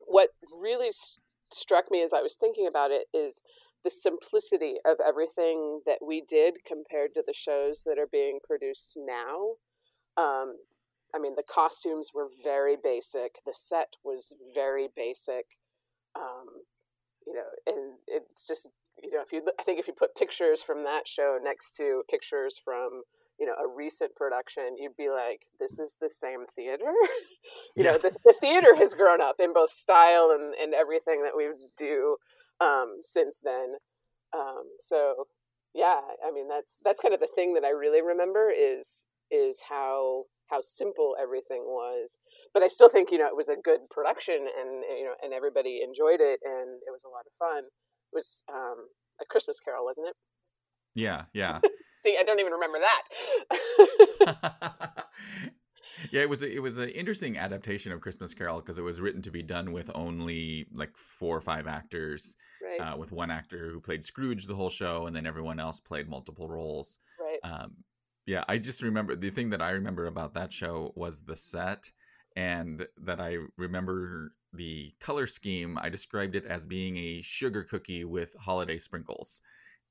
What 0.00 0.30
really 0.60 0.88
s- 0.88 1.18
struck 1.52 1.90
me 1.90 2.02
as 2.02 2.12
I 2.12 2.22
was 2.22 2.34
thinking 2.34 2.66
about 2.66 2.90
it 2.90 3.06
is 3.14 3.40
the 3.86 3.90
simplicity 3.90 4.74
of 4.84 4.96
everything 5.06 5.80
that 5.86 5.98
we 6.04 6.20
did 6.28 6.54
compared 6.66 7.14
to 7.14 7.22
the 7.24 7.32
shows 7.32 7.84
that 7.86 8.00
are 8.00 8.08
being 8.10 8.40
produced 8.42 8.98
now. 8.98 9.52
Um, 10.16 10.56
I 11.14 11.20
mean, 11.20 11.36
the 11.36 11.44
costumes 11.48 12.10
were 12.12 12.26
very 12.42 12.76
basic. 12.82 13.36
The 13.46 13.54
set 13.54 13.94
was 14.02 14.32
very 14.56 14.88
basic. 14.96 15.46
Um, 16.16 16.48
you 17.28 17.34
know, 17.34 17.46
and 17.68 17.94
it's 18.08 18.44
just 18.48 18.70
you 19.00 19.12
know, 19.12 19.20
if 19.20 19.32
you 19.32 19.46
I 19.60 19.62
think 19.62 19.78
if 19.78 19.86
you 19.86 19.94
put 19.96 20.16
pictures 20.16 20.62
from 20.62 20.82
that 20.82 21.06
show 21.06 21.38
next 21.40 21.76
to 21.76 22.02
pictures 22.10 22.58
from 22.58 23.02
you 23.38 23.46
know 23.46 23.54
a 23.54 23.76
recent 23.76 24.16
production, 24.16 24.76
you'd 24.80 24.96
be 24.96 25.10
like, 25.10 25.42
this 25.60 25.78
is 25.78 25.94
the 26.00 26.10
same 26.10 26.44
theater. 26.52 26.92
you 27.76 27.84
know, 27.84 27.98
the, 27.98 28.16
the 28.24 28.34
theater 28.40 28.74
has 28.74 28.94
grown 28.94 29.20
up 29.20 29.36
in 29.38 29.52
both 29.52 29.70
style 29.70 30.32
and 30.36 30.54
and 30.60 30.74
everything 30.74 31.22
that 31.22 31.36
we 31.36 31.50
do 31.78 32.16
um, 32.60 32.98
since 33.02 33.40
then. 33.42 33.74
Um, 34.36 34.64
so 34.80 35.26
yeah, 35.74 36.00
I 36.26 36.30
mean 36.32 36.48
that's 36.48 36.78
that's 36.84 37.00
kind 37.00 37.14
of 37.14 37.20
the 37.20 37.28
thing 37.34 37.54
that 37.54 37.64
I 37.64 37.70
really 37.70 38.02
remember 38.02 38.50
is 38.50 39.06
is 39.30 39.62
how 39.68 40.24
how 40.50 40.60
simple 40.60 41.16
everything 41.20 41.64
was. 41.66 42.18
But 42.54 42.62
I 42.62 42.68
still 42.68 42.88
think 42.88 43.10
you 43.10 43.18
know 43.18 43.26
it 43.26 43.36
was 43.36 43.48
a 43.48 43.56
good 43.62 43.80
production 43.90 44.36
and 44.36 44.84
you 44.98 45.04
know 45.04 45.14
and 45.22 45.32
everybody 45.32 45.80
enjoyed 45.82 46.20
it 46.20 46.40
and 46.44 46.80
it 46.86 46.92
was 46.92 47.04
a 47.04 47.10
lot 47.10 47.26
of 47.26 47.32
fun. 47.38 47.64
It 47.64 48.14
was 48.14 48.44
um, 48.52 48.88
a 49.20 49.24
Christmas 49.28 49.60
Carol, 49.60 49.84
wasn't 49.84 50.08
it? 50.08 50.16
yeah, 50.96 51.24
yeah. 51.32 51.60
See, 51.96 52.16
I 52.18 52.24
don't 52.24 52.40
even 52.40 52.52
remember 52.52 52.78
that. 52.80 53.02
yeah, 56.10 56.22
it 56.22 56.28
was 56.28 56.42
a, 56.42 56.54
it 56.54 56.60
was 56.60 56.78
an 56.78 56.88
interesting 56.90 57.38
adaptation 57.38 57.92
of 57.92 58.00
Christmas 58.00 58.34
Carol 58.34 58.60
because 58.60 58.78
it 58.78 58.82
was 58.82 59.00
written 59.00 59.22
to 59.22 59.30
be 59.30 59.42
done 59.42 59.72
with 59.72 59.90
only 59.94 60.66
like 60.72 60.96
four 60.96 61.36
or 61.36 61.40
five 61.40 61.66
actors, 61.66 62.36
right, 62.62 62.80
uh, 62.80 62.96
with 62.96 63.12
one 63.12 63.30
actor 63.30 63.70
who 63.70 63.80
played 63.80 64.04
Scrooge 64.04 64.46
the 64.46 64.54
whole 64.54 64.70
show, 64.70 65.06
and 65.06 65.14
then 65.14 65.26
everyone 65.26 65.60
else 65.60 65.80
played 65.80 66.08
multiple 66.08 66.48
roles. 66.48 66.98
right. 67.20 67.38
Um, 67.42 67.72
yeah, 68.26 68.44
I 68.48 68.58
just 68.58 68.82
remember 68.82 69.14
the 69.14 69.30
thing 69.30 69.50
that 69.50 69.62
I 69.62 69.70
remember 69.70 70.06
about 70.06 70.34
that 70.34 70.52
show 70.52 70.92
was 70.96 71.20
the 71.20 71.36
set, 71.36 71.90
and 72.34 72.86
that 73.02 73.20
I 73.20 73.38
remember 73.56 74.32
the 74.52 74.92
color 75.00 75.26
scheme. 75.26 75.78
I 75.80 75.88
described 75.88 76.34
it 76.34 76.44
as 76.44 76.66
being 76.66 76.96
a 76.96 77.22
sugar 77.22 77.62
cookie 77.62 78.04
with 78.04 78.34
holiday 78.38 78.78
sprinkles. 78.78 79.42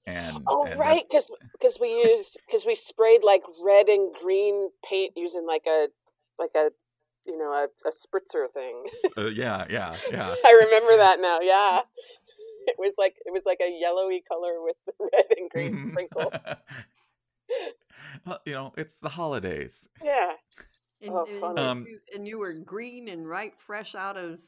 And 0.07 0.47
Oh 0.47 0.65
and 0.65 0.79
right, 0.79 1.03
because 1.09 1.31
because 1.53 1.79
we 1.79 1.89
used 1.89 2.39
because 2.45 2.65
we 2.65 2.75
sprayed 2.75 3.24
like 3.24 3.43
red 3.63 3.88
and 3.89 4.13
green 4.13 4.69
paint 4.88 5.13
using 5.15 5.45
like 5.45 5.65
a 5.67 5.88
like 6.38 6.51
a 6.55 6.69
you 7.25 7.38
know 7.38 7.51
a, 7.51 7.65
a 7.88 7.91
spritzer 7.91 8.51
thing. 8.53 8.85
uh, 9.17 9.25
yeah, 9.27 9.65
yeah, 9.69 10.00
yeah. 10.12 10.35
I 10.45 10.51
remember 10.51 10.97
that 10.97 11.19
now. 11.19 11.39
Yeah, 11.41 11.81
it 12.67 12.75
was 12.77 12.95
like 12.97 13.15
it 13.25 13.31
was 13.31 13.45
like 13.45 13.59
a 13.62 13.71
yellowy 13.79 14.21
color 14.27 14.62
with 14.62 14.77
the 14.88 14.93
red 15.13 15.25
and 15.38 15.50
green 15.50 15.77
Mhm. 15.77 15.79
sprinkle. 15.79 16.35
well, 18.25 18.39
you 18.45 18.53
know, 18.53 18.74
it's 18.77 19.00
the 19.00 19.09
holidays. 19.09 19.88
Yeah, 20.01 20.33
And, 21.01 21.12
Oh, 21.13 21.25
and 21.25 21.29
funny. 21.39 21.62
Um, 21.62 21.88
and 22.13 22.27
you 22.27 22.39
were 22.39 22.53
green 22.53 23.09
and 23.09 23.27
right 23.27 23.59
fresh 23.59 23.95
out 23.95 24.17
of 24.17 24.39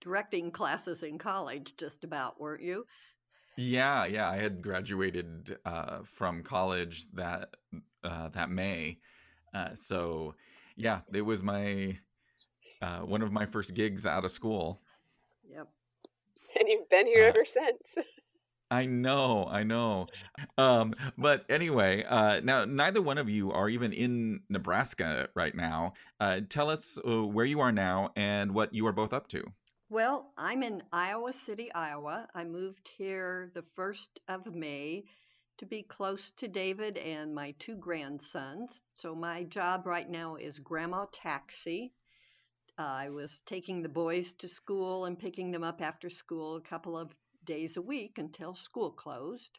directing 0.00 0.50
classes 0.50 1.02
in 1.02 1.18
college, 1.18 1.76
just 1.76 2.02
about, 2.04 2.40
weren't 2.40 2.62
you? 2.62 2.84
Yeah, 3.58 4.06
yeah. 4.06 4.30
I 4.30 4.36
had 4.36 4.62
graduated 4.62 5.58
uh, 5.66 5.98
from 6.04 6.44
college 6.44 7.10
that 7.14 7.56
uh, 8.04 8.28
that 8.28 8.50
May, 8.50 9.00
uh, 9.52 9.74
so 9.74 10.36
yeah, 10.76 11.00
it 11.12 11.22
was 11.22 11.42
my 11.42 11.98
uh, 12.82 13.00
one 13.00 13.22
of 13.22 13.32
my 13.32 13.46
first 13.46 13.74
gigs 13.74 14.06
out 14.06 14.24
of 14.24 14.30
school. 14.30 14.80
Yep. 15.50 15.68
and 16.60 16.68
you've 16.68 16.88
been 16.88 17.06
here 17.06 17.24
Uh, 17.24 17.28
ever 17.28 17.44
since. 17.44 17.98
I 18.70 18.86
know, 18.86 19.46
I 19.50 19.64
know. 19.64 20.08
Um, 20.58 20.94
but 21.16 21.46
anyway, 21.48 22.04
uh, 22.04 22.40
now 22.44 22.64
neither 22.66 23.00
one 23.02 23.18
of 23.18 23.28
you 23.28 23.50
are 23.50 23.68
even 23.68 23.92
in 23.92 24.40
Nebraska 24.50 25.28
right 25.34 25.54
now. 25.54 25.94
Uh, 26.20 26.40
tell 26.48 26.70
us 26.70 26.98
uh, 27.08 27.26
where 27.26 27.46
you 27.46 27.60
are 27.60 27.72
now 27.72 28.12
and 28.14 28.52
what 28.52 28.74
you 28.74 28.86
are 28.86 28.92
both 28.92 29.14
up 29.14 29.26
to. 29.28 29.42
Well, 29.90 30.30
I'm 30.36 30.62
in 30.62 30.82
Iowa 30.92 31.32
City, 31.32 31.72
Iowa. 31.72 32.28
I 32.34 32.44
moved 32.44 32.88
here 32.98 33.50
the 33.54 33.62
1st 33.62 34.18
of 34.28 34.54
May 34.54 35.04
to 35.56 35.64
be 35.64 35.82
close 35.82 36.30
to 36.32 36.46
David 36.46 36.98
and 36.98 37.34
my 37.34 37.52
two 37.58 37.74
grandsons. 37.74 38.82
So 38.96 39.14
my 39.14 39.44
job 39.44 39.86
right 39.86 40.06
now 40.06 40.36
is 40.36 40.58
grandma 40.58 41.06
taxi. 41.10 41.94
Uh, 42.78 42.82
I 42.82 43.08
was 43.08 43.40
taking 43.46 43.80
the 43.80 43.88
boys 43.88 44.34
to 44.34 44.48
school 44.48 45.06
and 45.06 45.18
picking 45.18 45.52
them 45.52 45.64
up 45.64 45.80
after 45.80 46.10
school 46.10 46.56
a 46.56 46.60
couple 46.60 46.98
of 46.98 47.16
days 47.46 47.78
a 47.78 47.82
week 47.82 48.18
until 48.18 48.54
school 48.54 48.90
closed, 48.90 49.58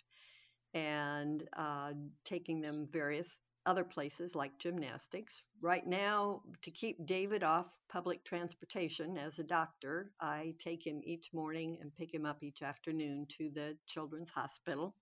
and 0.75 1.43
uh, 1.57 1.93
taking 2.23 2.61
them 2.61 2.87
various 2.91 3.41
other 3.65 3.83
places 3.83 4.35
like 4.35 4.57
gymnastics. 4.57 5.43
Right 5.61 5.85
now, 5.85 6.41
to 6.61 6.71
keep 6.71 7.05
David 7.05 7.43
off 7.43 7.77
public 7.89 8.23
transportation 8.23 9.17
as 9.17 9.39
a 9.39 9.43
doctor, 9.43 10.11
I 10.19 10.53
take 10.59 10.85
him 10.85 11.01
each 11.03 11.33
morning 11.33 11.77
and 11.81 11.95
pick 11.95 12.13
him 12.13 12.25
up 12.25 12.43
each 12.43 12.61
afternoon 12.61 13.27
to 13.37 13.49
the 13.49 13.77
Children's 13.87 14.31
Hospital. 14.31 14.95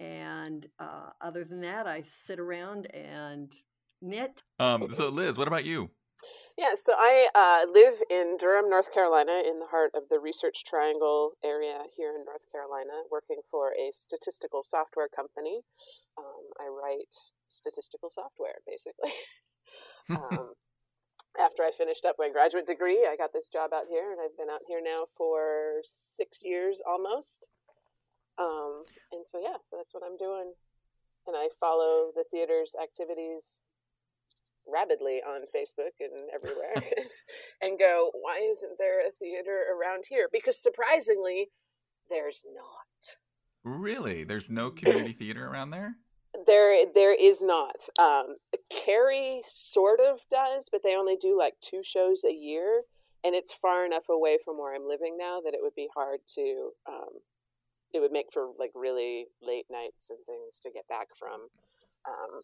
And 0.00 0.66
uh, 0.78 1.10
other 1.20 1.44
than 1.44 1.60
that, 1.60 1.86
I 1.86 2.02
sit 2.02 2.40
around 2.40 2.86
and 2.94 3.52
knit. 4.00 4.42
Um, 4.58 4.90
so 4.90 5.08
Liz, 5.08 5.38
what 5.38 5.48
about 5.48 5.64
you? 5.64 5.90
Yeah, 6.58 6.74
so 6.74 6.92
I 6.96 7.28
uh, 7.34 7.72
live 7.72 7.94
in 8.10 8.36
Durham, 8.38 8.68
North 8.68 8.92
Carolina, 8.92 9.42
in 9.46 9.58
the 9.58 9.66
heart 9.66 9.92
of 9.94 10.02
the 10.10 10.20
Research 10.20 10.64
Triangle 10.64 11.32
area 11.42 11.78
here 11.96 12.14
in 12.14 12.24
North 12.24 12.44
Carolina, 12.52 12.92
working 13.10 13.40
for 13.50 13.70
a 13.70 13.90
statistical 13.92 14.62
software 14.62 15.08
company. 15.08 15.62
Um, 16.18 16.44
I 16.60 16.68
write 16.68 17.14
statistical 17.48 18.10
software, 18.10 18.56
basically. 18.66 19.12
um, 20.10 20.52
after 21.40 21.62
I 21.62 21.70
finished 21.76 22.04
up 22.04 22.16
my 22.18 22.28
graduate 22.28 22.66
degree, 22.66 23.06
I 23.08 23.16
got 23.16 23.32
this 23.32 23.48
job 23.48 23.72
out 23.72 23.86
here, 23.88 24.12
and 24.12 24.20
I've 24.20 24.36
been 24.36 24.50
out 24.52 24.60
here 24.68 24.80
now 24.84 25.06
for 25.16 25.80
six 25.84 26.42
years 26.42 26.82
almost. 26.86 27.48
Um, 28.38 28.84
and 29.12 29.26
so, 29.26 29.40
yeah, 29.40 29.56
so 29.64 29.76
that's 29.76 29.94
what 29.94 30.02
I'm 30.04 30.16
doing. 30.16 30.52
And 31.26 31.36
I 31.36 31.48
follow 31.60 32.10
the 32.14 32.24
theater's 32.30 32.74
activities 32.80 33.60
rabidly 34.66 35.20
on 35.26 35.42
Facebook 35.54 35.94
and 36.00 36.28
everywhere 36.34 36.74
and 37.62 37.78
go, 37.78 38.10
why 38.20 38.40
isn't 38.50 38.78
there 38.78 39.06
a 39.06 39.12
theater 39.18 39.64
around 39.74 40.04
here? 40.08 40.28
Because 40.32 40.60
surprisingly, 40.60 41.50
there's 42.10 42.44
not. 42.54 42.91
Really? 43.64 44.24
There's 44.24 44.50
no 44.50 44.70
community 44.70 45.12
theater 45.12 45.46
around 45.46 45.70
there? 45.70 45.96
There, 46.46 46.86
there 46.94 47.14
is 47.14 47.42
not. 47.42 47.76
Um, 48.00 48.36
Cary 48.70 49.42
sort 49.46 50.00
of 50.00 50.20
does, 50.30 50.68
but 50.70 50.82
they 50.82 50.96
only 50.96 51.16
do 51.16 51.38
like 51.38 51.54
two 51.60 51.82
shows 51.82 52.24
a 52.24 52.32
year, 52.32 52.82
and 53.22 53.34
it's 53.34 53.52
far 53.52 53.84
enough 53.84 54.08
away 54.08 54.38
from 54.44 54.58
where 54.58 54.74
I'm 54.74 54.88
living 54.88 55.16
now 55.18 55.40
that 55.44 55.54
it 55.54 55.60
would 55.62 55.74
be 55.74 55.88
hard 55.94 56.20
to. 56.34 56.70
Um, 56.88 57.20
it 57.92 58.00
would 58.00 58.12
make 58.12 58.32
for 58.32 58.48
like 58.58 58.70
really 58.74 59.26
late 59.42 59.66
nights 59.70 60.08
and 60.08 60.18
things 60.26 60.58
to 60.62 60.70
get 60.70 60.88
back 60.88 61.08
from. 61.14 61.48
Um, 62.08 62.40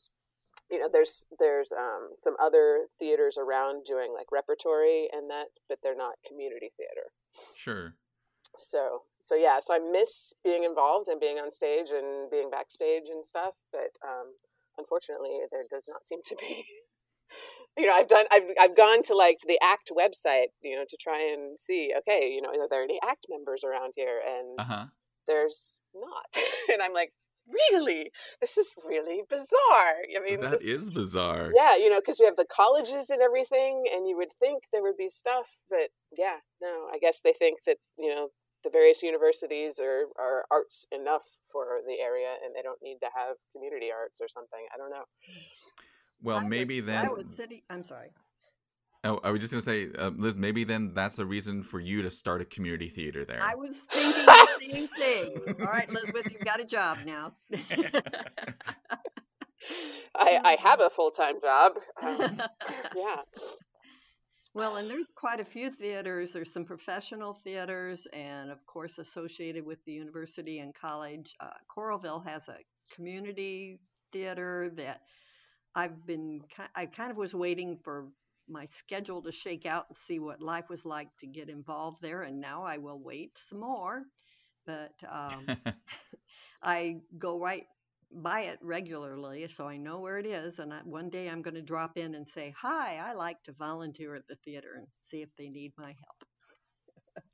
you 0.71 0.79
know, 0.79 0.89
there's 0.93 1.27
there's 1.39 1.73
um, 1.73 2.11
some 2.19 2.37
other 2.41 2.87
theaters 2.99 3.39
around 3.39 3.87
doing 3.87 4.13
like 4.13 4.31
repertory 4.31 5.09
and 5.13 5.31
that, 5.31 5.47
but 5.69 5.79
they're 5.83 5.97
not 5.97 6.15
community 6.29 6.71
theater. 6.77 7.11
Sure. 7.57 7.95
So 8.57 9.03
so 9.21 9.35
yeah, 9.35 9.59
so 9.61 9.75
I 9.75 9.79
miss 9.79 10.33
being 10.43 10.65
involved 10.65 11.09
and 11.09 11.21
being 11.21 11.39
on 11.39 11.51
stage 11.51 11.91
and 11.91 12.31
being 12.31 12.51
backstage 12.51 13.09
and 13.11 13.25
stuff, 13.25 13.55
but 13.73 13.93
um, 14.07 14.33
unfortunately, 14.79 15.41
there 15.51 15.65
does 15.71 15.87
not 15.89 16.07
seem 16.07 16.21
to 16.25 16.37
be. 16.37 16.65
You 17.77 17.87
know, 17.87 17.93
I've 17.93 18.09
done, 18.09 18.25
I've, 18.33 18.43
I've 18.61 18.77
gone 18.77 19.03
to 19.05 19.15
like 19.15 19.39
the 19.47 19.57
ACT 19.63 19.93
website, 19.97 20.49
you 20.65 20.75
know, 20.75 20.83
to 20.89 20.97
try 21.01 21.21
and 21.33 21.57
see, 21.61 21.93
okay, 21.99 22.29
you 22.29 22.43
know, 22.43 22.49
are 22.49 22.69
there 22.69 22.83
any 22.83 22.99
ACT 23.07 23.27
members 23.31 23.63
around 23.63 23.93
here? 23.95 24.21
And 24.27 24.59
Uh 24.59 24.65
huh. 24.65 24.85
there's 25.29 25.79
not. 25.95 26.27
and 26.73 26.83
I'm 26.83 26.93
like, 26.93 27.13
really? 27.51 28.11
This 28.41 28.57
is 28.59 28.73
really 28.87 29.23
bizarre. 29.29 29.95
I 30.17 30.21
mean, 30.25 30.41
That 30.41 30.53
this- 30.53 30.65
is 30.65 30.91
bizarre. 30.91 31.51
yeah, 31.55 31.77
you 31.77 31.89
know, 31.91 32.01
because 32.01 32.19
we 32.21 32.27
have 32.27 32.37
the 32.37 32.47
colleges 32.55 33.11
and 33.11 33.23
everything, 33.23 33.85
and 33.93 34.09
you 34.09 34.17
would 34.17 34.33
think 34.41 34.65
there 34.73 34.83
would 34.83 34.97
be 34.97 35.09
stuff, 35.09 35.49
but 35.71 35.91
yeah, 36.17 36.37
no, 36.61 36.89
I 36.95 36.99
guess 37.01 37.21
they 37.21 37.33
think 37.33 37.63
that 37.67 37.79
you 37.99 38.15
know 38.15 38.29
the 38.65 38.71
various 38.71 39.03
universities 39.03 39.79
are 39.81 40.07
are 40.19 40.45
arts 40.51 40.87
enough 40.93 41.23
for 41.53 41.81
the 41.87 41.99
area, 42.01 42.35
and 42.45 42.55
they 42.55 42.63
don't 42.63 42.83
need 42.83 42.99
to 43.01 43.09
have 43.15 43.37
community 43.53 43.91
arts 43.93 44.21
or 44.21 44.29
something. 44.29 44.67
I 44.75 44.77
don't 44.79 44.91
know. 44.91 45.05
Well, 46.23 46.39
Iowa- 46.39 46.49
maybe 46.49 46.81
then. 46.81 47.07
Iowa 47.07 47.25
City. 47.31 47.65
I'm 47.71 47.85
sorry. 47.85 48.09
Oh, 49.05 49.21
I 49.23 49.31
was 49.31 49.41
just 49.41 49.53
gonna 49.53 49.63
say, 49.63 49.89
uh, 49.97 50.11
Liz. 50.11 50.37
Maybe 50.37 50.65
then 50.65 50.93
that's 50.93 51.21
a 51.21 51.25
reason 51.25 51.63
for 51.63 51.79
you 51.79 52.03
to 52.03 52.11
start 52.11 52.41
a 52.41 52.45
community 52.45 52.89
theater 52.89 53.25
there. 53.25 53.39
I 53.41 53.55
was 53.55 53.83
thinking 53.83 54.27
the 54.27 54.38
same 54.61 54.89
thing. 54.89 55.37
All 55.61 55.67
right, 55.67 55.89
Elizabeth, 55.89 56.33
you've 56.33 56.45
got 56.45 56.61
a 56.61 56.65
job 56.65 56.99
now. 57.05 57.33
I, 60.15 60.41
I 60.45 60.57
have 60.61 60.81
a 60.81 60.91
full 60.91 61.11
time 61.11 61.41
job. 61.41 61.73
Um, 62.03 62.43
yeah. 62.97 63.23
Well, 64.55 64.77
and 64.77 64.91
there's 64.91 65.11
quite 65.15 65.41
a 65.41 65.45
few 65.45 65.71
theaters. 65.71 66.33
There's 66.33 66.53
some 66.53 66.65
professional 66.65 67.33
theaters, 67.33 68.07
and 68.13 68.51
of 68.51 68.65
course, 68.67 68.99
associated 68.99 69.65
with 69.65 69.85
the 69.85 69.93
university 69.93 70.59
and 70.59 70.75
college. 70.75 71.35
Uh, 71.39 71.51
Coralville 71.71 72.27
has 72.27 72.49
a 72.49 72.57
community 72.95 73.79
theater 74.13 74.71
that 74.77 75.03
I've 75.75 76.05
been, 76.07 76.41
I 76.75 76.87
kind 76.87 77.11
of 77.11 77.19
was 77.19 77.35
waiting 77.35 77.77
for 77.77 78.09
my 78.49 78.65
schedule 78.65 79.23
to 79.23 79.33
shake 79.33 79.67
out 79.67 79.87
and 79.89 79.99
see 80.07 80.19
what 80.19 80.41
life 80.41 80.69
was 80.71 80.87
like 80.87 81.09
to 81.21 81.27
get 81.27 81.51
involved 81.51 82.03
there, 82.03 82.23
and 82.23 82.41
now 82.41 82.65
I 82.65 82.79
will 82.79 82.99
wait 82.99 83.39
some 83.39 83.61
more. 83.61 84.03
But 84.69 84.93
um, 85.11 85.47
I 86.63 87.01
go 87.17 87.41
right 87.41 87.65
by 88.13 88.43
it 88.43 88.59
regularly, 88.63 89.49
so 89.49 89.67
I 89.67 89.79
know 89.79 90.01
where 90.01 90.19
it 90.19 90.27
is. 90.27 90.59
And 90.59 90.73
I, 90.73 90.81
one 90.85 91.09
day 91.09 91.29
I'm 91.29 91.43
going 91.43 91.55
to 91.55 91.63
drop 91.63 91.97
in 91.97 92.15
and 92.15 92.29
say, 92.29 92.55
"Hi, 92.61 92.99
I 92.99 93.15
like 93.15 93.43
to 93.45 93.53
volunteer 93.53 94.15
at 94.15 94.29
the 94.29 94.37
theater 94.45 94.75
and 94.77 94.87
see 95.11 95.23
if 95.23 95.31
they 95.39 95.49
need 95.49 95.73
my 95.79 95.87
help." 95.87 97.25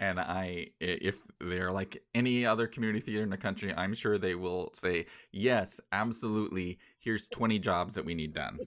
and 0.00 0.20
I, 0.20 0.66
if 0.80 1.22
they're 1.40 1.72
like 1.72 2.02
any 2.14 2.44
other 2.44 2.66
community 2.66 3.00
theater 3.00 3.22
in 3.22 3.30
the 3.30 3.36
country, 3.38 3.72
I'm 3.74 3.94
sure 3.94 4.18
they 4.18 4.34
will 4.34 4.72
say, 4.74 5.06
"Yes, 5.32 5.80
absolutely. 5.92 6.78
Here's 6.98 7.26
20 7.28 7.58
jobs 7.58 7.94
that 7.94 8.04
we 8.04 8.14
need 8.14 8.34
done." 8.34 8.58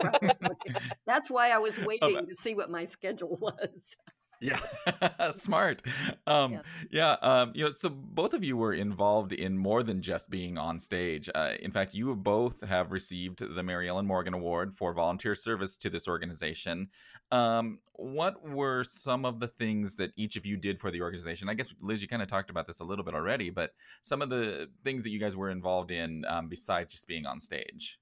That's 1.06 1.30
why 1.30 1.52
I 1.52 1.58
was 1.58 1.78
waiting 1.78 2.26
to 2.28 2.34
see 2.34 2.54
what 2.54 2.70
my 2.70 2.84
schedule 2.84 3.38
was. 3.40 3.96
Yeah, 4.40 4.58
smart. 5.32 5.82
Um, 6.26 6.52
Yes. 6.52 6.64
Yeah, 6.90 7.12
um, 7.20 7.52
you 7.54 7.64
know, 7.64 7.72
so 7.72 7.90
both 7.90 8.32
of 8.32 8.42
you 8.42 8.56
were 8.56 8.72
involved 8.72 9.32
in 9.32 9.56
more 9.56 9.82
than 9.82 10.00
just 10.00 10.30
being 10.30 10.56
on 10.58 10.78
stage. 10.78 11.28
Uh, 11.34 11.52
in 11.60 11.70
fact, 11.70 11.94
you 11.94 12.14
both 12.16 12.62
have 12.62 12.90
received 12.90 13.40
the 13.54 13.62
Mary 13.62 13.88
Ellen 13.88 14.06
Morgan 14.06 14.34
Award 14.34 14.74
for 14.76 14.94
volunteer 14.94 15.34
service 15.34 15.76
to 15.78 15.90
this 15.90 16.08
organization. 16.08 16.88
Um, 17.30 17.78
what 17.92 18.48
were 18.48 18.82
some 18.82 19.24
of 19.24 19.40
the 19.40 19.48
things 19.48 19.94
that 19.96 20.12
each 20.16 20.36
of 20.36 20.46
you 20.46 20.56
did 20.56 20.80
for 20.80 20.90
the 20.90 21.02
organization? 21.02 21.48
I 21.48 21.54
guess 21.54 21.72
Liz, 21.80 22.00
you 22.00 22.08
kind 22.08 22.22
of 22.22 22.28
talked 22.28 22.50
about 22.50 22.66
this 22.66 22.80
a 22.80 22.84
little 22.84 23.04
bit 23.04 23.14
already, 23.14 23.50
but 23.50 23.72
some 24.02 24.22
of 24.22 24.30
the 24.30 24.68
things 24.84 25.04
that 25.04 25.10
you 25.10 25.18
guys 25.18 25.36
were 25.36 25.50
involved 25.50 25.90
in 25.90 26.24
um, 26.26 26.48
besides 26.48 26.92
just 26.92 27.06
being 27.06 27.26
on 27.26 27.38
stage. 27.38 27.98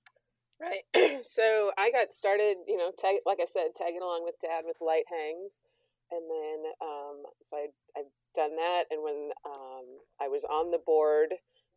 Right. 0.61 1.19
so 1.25 1.71
I 1.77 1.91
got 1.91 2.13
started, 2.13 2.57
you 2.67 2.77
know, 2.77 2.91
tag, 2.97 3.17
like 3.27 3.39
I 3.41 3.45
said, 3.45 3.75
tagging 3.75 4.03
along 4.03 4.25
with 4.25 4.35
dad 4.41 4.65
with 4.67 4.77
light 4.81 5.05
hangs. 5.09 5.63
And 6.11 6.25
then, 6.31 6.73
um, 6.83 7.23
so 7.43 7.57
I, 7.57 7.67
I've 7.99 8.13
done 8.35 8.57
that. 8.57 8.85
And 8.91 9.03
when 9.03 9.31
um, 9.47 9.87
I 10.21 10.29
was 10.29 10.45
on 10.45 10.71
the 10.71 10.81
board 10.85 11.35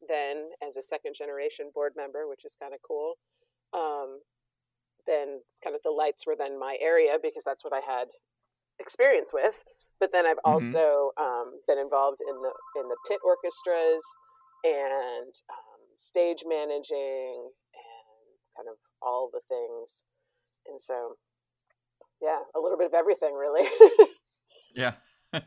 then 0.10 0.50
as 0.66 0.78
a 0.78 0.84
second 0.84 1.16
generation 1.16 1.72
board 1.74 1.94
member, 1.96 2.28
which 2.28 2.46
is 2.46 2.56
kind 2.60 2.74
of 2.74 2.80
cool, 2.88 3.16
um, 3.74 4.20
then 5.08 5.42
kind 5.64 5.76
of 5.76 5.82
the 5.84 5.92
lights 5.92 6.26
were 6.28 6.36
then 6.38 6.60
my 6.60 6.78
area 6.82 7.18
because 7.22 7.44
that's 7.44 7.64
what 7.64 7.74
I 7.74 7.82
had 7.86 8.08
experience 8.80 9.32
with. 9.34 9.64
But 10.00 10.12
then 10.12 10.26
I've 10.26 10.40
Mhm. 10.46 10.52
also 10.52 11.12
um, 11.18 11.62
been 11.68 11.78
involved 11.80 12.20
in 12.22 12.36
the 12.42 12.54
in 12.82 12.90
the 12.90 12.98
pit 13.08 13.20
orchestras 13.24 14.04
and 14.64 15.34
um, 15.50 15.82
stage 15.98 16.44
managing 16.46 17.52
and 17.74 18.38
kind 18.58 18.70
of 18.70 18.78
all 19.02 19.30
the 19.32 19.42
things. 19.50 20.04
And 20.68 20.82
so, 20.82 21.18
yeah, 22.22 22.40
a 22.56 22.60
little 22.60 22.78
bit 22.78 22.88
of 22.88 22.94
everything, 22.94 23.34
really. 23.36 23.68
Yeah. 24.76 24.94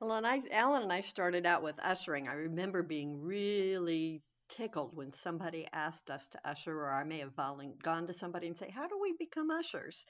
Well, 0.00 0.12
and 0.12 0.26
I, 0.26 0.40
Alan 0.52 0.82
and 0.84 0.92
I 0.92 1.00
started 1.00 1.46
out 1.46 1.62
with 1.62 1.78
ushering. 1.82 2.28
I 2.28 2.34
remember 2.34 2.82
being 2.82 3.20
really 3.20 4.22
tickled 4.48 4.96
when 4.96 5.12
somebody 5.12 5.66
asked 5.72 6.10
us 6.10 6.28
to 6.28 6.40
usher, 6.48 6.78
or 6.80 6.90
I 6.92 7.04
may 7.04 7.18
have 7.18 7.34
gone 7.34 8.06
to 8.06 8.12
somebody 8.12 8.48
and 8.48 8.58
say, 8.58 8.70
"How 8.70 8.86
do 8.88 8.98
we 9.00 9.12
become 9.18 9.50
ushers?" 9.50 10.04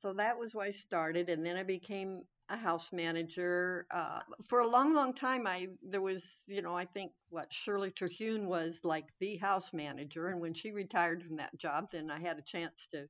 So 0.00 0.12
that 0.14 0.38
was 0.38 0.54
why 0.54 0.66
I 0.66 0.70
started, 0.72 1.30
and 1.30 1.44
then 1.46 1.56
I 1.56 1.64
became 1.64 2.22
a 2.48 2.56
house 2.56 2.92
manager. 2.92 3.86
Uh, 3.90 4.20
for 4.48 4.60
a 4.60 4.68
long, 4.68 4.94
long 4.94 5.14
time, 5.14 5.46
I 5.46 5.68
there 5.82 6.02
was, 6.02 6.38
you 6.46 6.62
know, 6.62 6.74
I 6.76 6.86
think 6.86 7.12
what 7.30 7.52
Shirley 7.52 7.90
Terhune 7.92 8.46
was 8.48 8.80
like 8.84 9.06
the 9.20 9.36
house 9.38 9.72
manager, 9.72 10.28
and 10.28 10.40
when 10.40 10.54
she 10.54 10.72
retired 10.72 11.22
from 11.24 11.36
that 11.36 11.56
job, 11.58 11.90
then 11.92 12.10
I 12.10 12.20
had 12.20 12.38
a 12.38 12.42
chance 12.42 12.88
to 12.88 13.08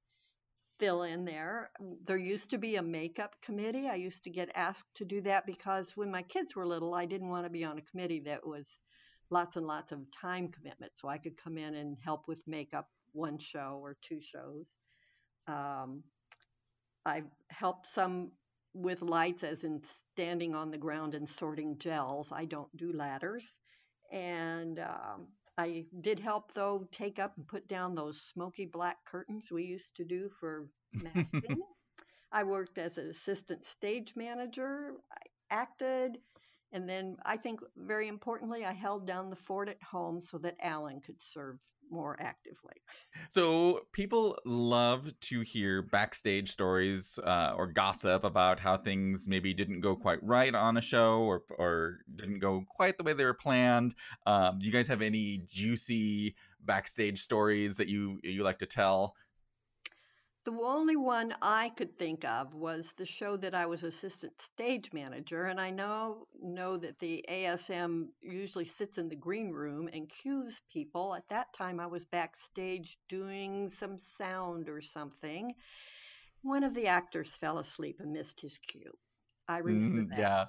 fill 0.78 1.02
in 1.02 1.24
there. 1.24 1.70
There 2.04 2.16
used 2.16 2.50
to 2.50 2.58
be 2.58 2.76
a 2.76 2.82
makeup 2.82 3.36
committee. 3.42 3.88
I 3.88 3.94
used 3.94 4.24
to 4.24 4.30
get 4.30 4.50
asked 4.54 4.94
to 4.96 5.04
do 5.04 5.20
that 5.22 5.46
because 5.46 5.96
when 5.96 6.10
my 6.10 6.22
kids 6.22 6.54
were 6.54 6.66
little, 6.66 6.94
I 6.94 7.06
didn't 7.06 7.28
want 7.28 7.44
to 7.44 7.50
be 7.50 7.64
on 7.64 7.78
a 7.78 7.82
committee 7.82 8.20
that 8.20 8.46
was 8.46 8.80
lots 9.30 9.56
and 9.56 9.66
lots 9.66 9.92
of 9.92 10.10
time 10.10 10.48
commitment. 10.48 10.92
So 10.94 11.08
I 11.08 11.18
could 11.18 11.36
come 11.42 11.58
in 11.58 11.74
and 11.74 11.96
help 12.04 12.28
with 12.28 12.46
makeup 12.46 12.88
one 13.12 13.38
show 13.38 13.80
or 13.82 13.96
two 14.02 14.20
shows. 14.20 14.66
Um, 15.48 16.02
I 17.04 17.22
helped 17.48 17.86
some 17.86 18.32
with 18.74 19.00
lights, 19.00 19.42
as 19.42 19.64
in 19.64 19.80
standing 19.84 20.54
on 20.54 20.70
the 20.70 20.78
ground 20.78 21.14
and 21.14 21.28
sorting 21.28 21.78
gels. 21.78 22.30
I 22.32 22.44
don't 22.44 22.74
do 22.76 22.92
ladders. 22.92 23.46
And 24.12 24.78
um, 24.78 25.28
I 25.58 25.86
did 26.00 26.20
help, 26.20 26.52
though, 26.52 26.88
take 26.92 27.18
up 27.18 27.36
and 27.36 27.46
put 27.46 27.66
down 27.66 27.94
those 27.94 28.20
smoky 28.20 28.66
black 28.66 29.04
curtains 29.04 29.50
we 29.50 29.64
used 29.64 29.96
to 29.96 30.04
do 30.04 30.28
for 30.28 30.68
masking. 30.92 31.62
I 32.32 32.44
worked 32.44 32.76
as 32.78 32.98
an 32.98 33.08
assistant 33.08 33.66
stage 33.66 34.14
manager, 34.16 34.94
I 35.10 35.16
acted, 35.50 36.18
and 36.72 36.88
then 36.88 37.16
I 37.24 37.36
think 37.36 37.60
very 37.76 38.08
importantly, 38.08 38.64
I 38.64 38.72
held 38.72 39.06
down 39.06 39.30
the 39.30 39.36
fort 39.36 39.68
at 39.68 39.82
home 39.82 40.20
so 40.20 40.38
that 40.38 40.56
Alan 40.60 41.00
could 41.00 41.22
serve 41.22 41.58
more 41.90 42.16
actively. 42.20 42.74
So 43.30 43.80
people 43.92 44.38
love 44.44 45.10
to 45.20 45.40
hear 45.40 45.82
backstage 45.82 46.50
stories 46.50 47.18
uh, 47.24 47.54
or 47.56 47.66
gossip 47.66 48.24
about 48.24 48.60
how 48.60 48.76
things 48.76 49.26
maybe 49.28 49.54
didn't 49.54 49.80
go 49.80 49.96
quite 49.96 50.22
right 50.22 50.54
on 50.54 50.76
a 50.76 50.80
show 50.80 51.20
or 51.20 51.42
or 51.58 51.98
didn't 52.14 52.40
go 52.40 52.64
quite 52.68 52.96
the 52.96 53.04
way 53.04 53.12
they 53.12 53.24
were 53.24 53.34
planned. 53.34 53.94
Um, 54.26 54.58
do 54.58 54.66
you 54.66 54.72
guys 54.72 54.88
have 54.88 55.02
any 55.02 55.42
juicy 55.46 56.34
backstage 56.64 57.20
stories 57.22 57.76
that 57.76 57.88
you 57.88 58.18
you 58.22 58.42
like 58.42 58.58
to 58.58 58.66
tell? 58.66 59.14
The 60.46 60.52
only 60.52 60.96
one 60.96 61.34
I 61.42 61.68
could 61.68 61.94
think 61.94 62.24
of 62.24 62.54
was 62.54 62.94
the 62.94 63.04
show 63.04 63.36
that 63.36 63.54
I 63.54 63.66
was 63.66 63.84
assistant 63.84 64.40
stage 64.40 64.90
manager, 64.94 65.44
and 65.44 65.60
I 65.60 65.70
know 65.70 66.26
know 66.40 66.78
that 66.78 66.98
the 67.00 67.22
ASM 67.28 68.14
usually 68.22 68.64
sits 68.64 68.96
in 68.96 69.10
the 69.10 69.16
green 69.16 69.50
room 69.50 69.90
and 69.92 70.08
cues 70.08 70.62
people. 70.72 71.14
At 71.14 71.28
that 71.28 71.52
time, 71.52 71.80
I 71.80 71.86
was 71.88 72.06
backstage 72.06 72.98
doing 73.10 73.72
some 73.72 73.98
sound 73.98 74.70
or 74.70 74.80
something. 74.80 75.54
One 76.42 76.64
of 76.64 76.74
the 76.74 76.86
actors 76.86 77.36
fell 77.36 77.58
asleep 77.58 78.00
and 78.00 78.12
missed 78.12 78.40
his 78.40 78.58
cue. 78.58 78.96
I 79.48 79.58
remember 79.58 80.02
Mm, 80.02 80.10
that. 80.10 80.18
yeah, 80.18 80.46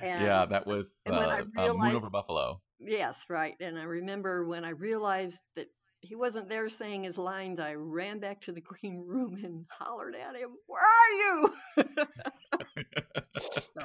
And 0.00 0.16
yeah, 0.24 0.46
that 0.46 0.66
was 0.66 1.04
and 1.06 1.16
when 1.16 1.30
I 1.30 1.40
uh, 1.40 1.44
uh, 1.56 1.68
Moon 1.74 1.94
over 1.94 2.10
Buffalo. 2.10 2.60
Yes, 2.80 3.26
right. 3.28 3.56
And 3.60 3.78
I 3.78 3.84
remember 3.84 4.44
when 4.46 4.64
I 4.64 4.70
realized 4.70 5.42
that 5.56 5.68
he 6.00 6.14
wasn't 6.14 6.48
there 6.48 6.68
saying 6.68 7.04
his 7.04 7.18
lines, 7.18 7.60
I 7.60 7.74
ran 7.74 8.18
back 8.18 8.40
to 8.42 8.52
the 8.52 8.60
green 8.60 9.04
room 9.06 9.38
and 9.44 9.66
hollered 9.70 10.16
at 10.16 10.36
him, 10.36 10.50
Where 10.66 10.82
are 10.82 11.12
you? 11.12 11.54
so, 13.38 13.82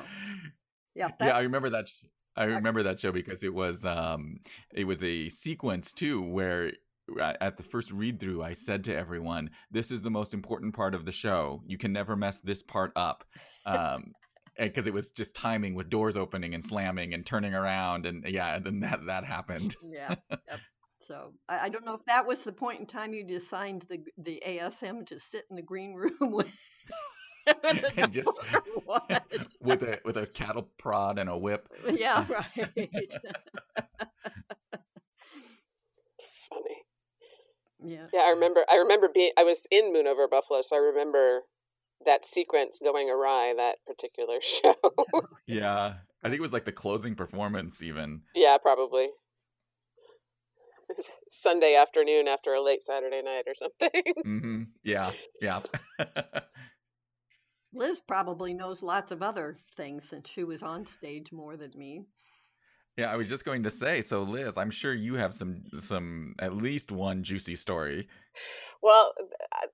yeah, 0.96 1.10
that, 1.20 1.26
yeah, 1.26 1.38
I 1.38 1.42
remember 1.42 1.70
that. 1.72 1.88
sh- 1.88 2.06
I 2.38 2.46
remember 2.46 2.84
that 2.84 3.00
show 3.00 3.14
because 3.14 3.44
it 3.44 3.54
was 3.54 3.86
um 3.86 4.40
it 4.74 4.84
was 4.84 5.02
a 5.04 5.30
sequence 5.30 5.94
too 5.94 6.22
where 6.22 6.74
uh, 7.22 7.34
at 7.40 7.56
the 7.56 7.64
first 7.64 7.92
read 7.92 8.20
through 8.20 8.44
I 8.44 8.52
said 8.52 8.84
to 8.86 8.96
everyone, 8.96 9.52
"This 9.72 9.90
is 9.90 10.02
the 10.02 10.12
most 10.12 10.34
important 10.34 10.76
part 10.76 10.96
of 10.96 11.06
the 11.06 11.14
show. 11.14 11.62
You 11.66 11.78
can 11.78 11.94
never 11.94 12.16
mess 12.18 12.40
this 12.42 12.62
part 12.62 12.92
up." 12.96 13.24
Um 13.66 14.12
because 14.58 14.88
it 14.88 14.94
was 14.94 15.12
just 15.12 15.36
timing 15.36 15.76
with 15.76 15.90
doors 15.90 16.16
opening 16.16 16.54
and 16.54 16.64
slamming 16.64 17.14
and 17.14 17.26
turning 17.26 17.54
around 17.54 18.06
and 18.06 18.26
yeah, 18.28 18.56
and 18.56 18.66
then 18.66 18.80
that 18.82 19.06
that 19.06 19.24
happened. 19.24 19.76
yeah. 19.84 20.16
yep. 20.30 20.60
So 21.08 21.34
I, 21.48 21.60
I 21.66 21.70
don't 21.70 21.86
know 21.86 21.94
if 21.96 22.06
that 22.06 22.26
was 22.26 22.44
the 22.44 22.52
point 22.52 22.80
in 22.80 22.86
time 22.86 23.14
you 23.14 23.24
designed 23.24 23.86
the 23.90 24.00
the 24.18 24.42
ASM 24.46 25.06
to 25.08 25.20
sit 25.20 25.44
in 25.50 25.56
the 25.56 25.62
green 25.62 25.94
room 25.94 26.14
with, 26.22 26.52
with 27.64 27.94
And 27.98 28.12
just- 28.12 28.26
door 28.52 28.64
or 28.76 28.82
what. 28.86 29.24
with 29.62 29.84
a 29.84 30.00
with 30.04 30.18
a 30.18 30.26
cattle 30.26 30.70
prod 30.78 31.20
and 31.20 31.30
a 31.30 31.38
whip. 31.38 31.68
Uh, 31.88 31.94
yeah, 31.94 32.26
right. 32.30 32.72
Funny. 36.50 36.78
yeah. 37.84 38.08
Yeah, 38.14 38.22
I 38.22 38.30
remember. 38.32 38.62
I 38.70 38.76
remember 38.78 39.10
being. 39.14 39.32
I 39.38 39.44
was 39.44 39.68
in 39.72 39.94
Moon 39.94 40.08
over 40.08 40.28
Buffalo, 40.28 40.62
so 40.62 40.76
I 40.76 40.80
remember 40.80 41.42
that 42.06 42.26
sequence 42.26 42.80
going 42.84 43.10
awry. 43.10 43.54
That 43.58 43.78
particular 43.86 44.40
show. 44.42 44.76
Yeah, 45.48 45.96
I 46.24 46.28
think 46.30 46.40
it 46.40 46.42
was 46.42 46.54
like 46.54 46.66
the 46.66 46.72
closing 46.72 47.16
performance 47.16 47.82
even. 47.84 48.22
yeah, 48.34 48.58
probably. 48.58 49.10
Sunday 51.30 51.76
afternoon 51.76 52.28
after 52.28 52.54
a 52.54 52.62
late 52.62 52.84
Saturday 52.84 53.22
night 53.22 53.44
or 53.48 53.56
something. 53.56 53.90
mm-hmm. 54.26 54.64
Yeah, 54.84 55.12
yeah. 55.42 55.62
Liz 57.74 58.02
probably 58.08 58.54
knows 58.54 58.82
lots 58.82 59.12
of 59.12 59.22
other 59.22 59.56
things 59.76 60.08
since 60.10 60.30
she 60.30 60.44
was 60.44 60.64
on 60.64 60.86
stage 60.86 61.32
more 61.32 61.58
than 61.58 61.72
me. 61.76 62.06
Yeah, 62.98 63.12
I 63.12 63.18
was 63.18 63.28
just 63.28 63.44
going 63.44 63.64
to 63.64 63.70
say. 63.70 64.02
So, 64.02 64.24
Liz, 64.24 64.56
I'm 64.56 64.72
sure 64.72 64.94
you 64.94 65.16
have 65.16 65.34
some 65.34 65.64
some 65.78 66.34
at 66.40 66.56
least 66.56 66.92
one 66.92 67.24
juicy 67.24 67.56
story. 67.56 68.08
Well, 68.82 69.14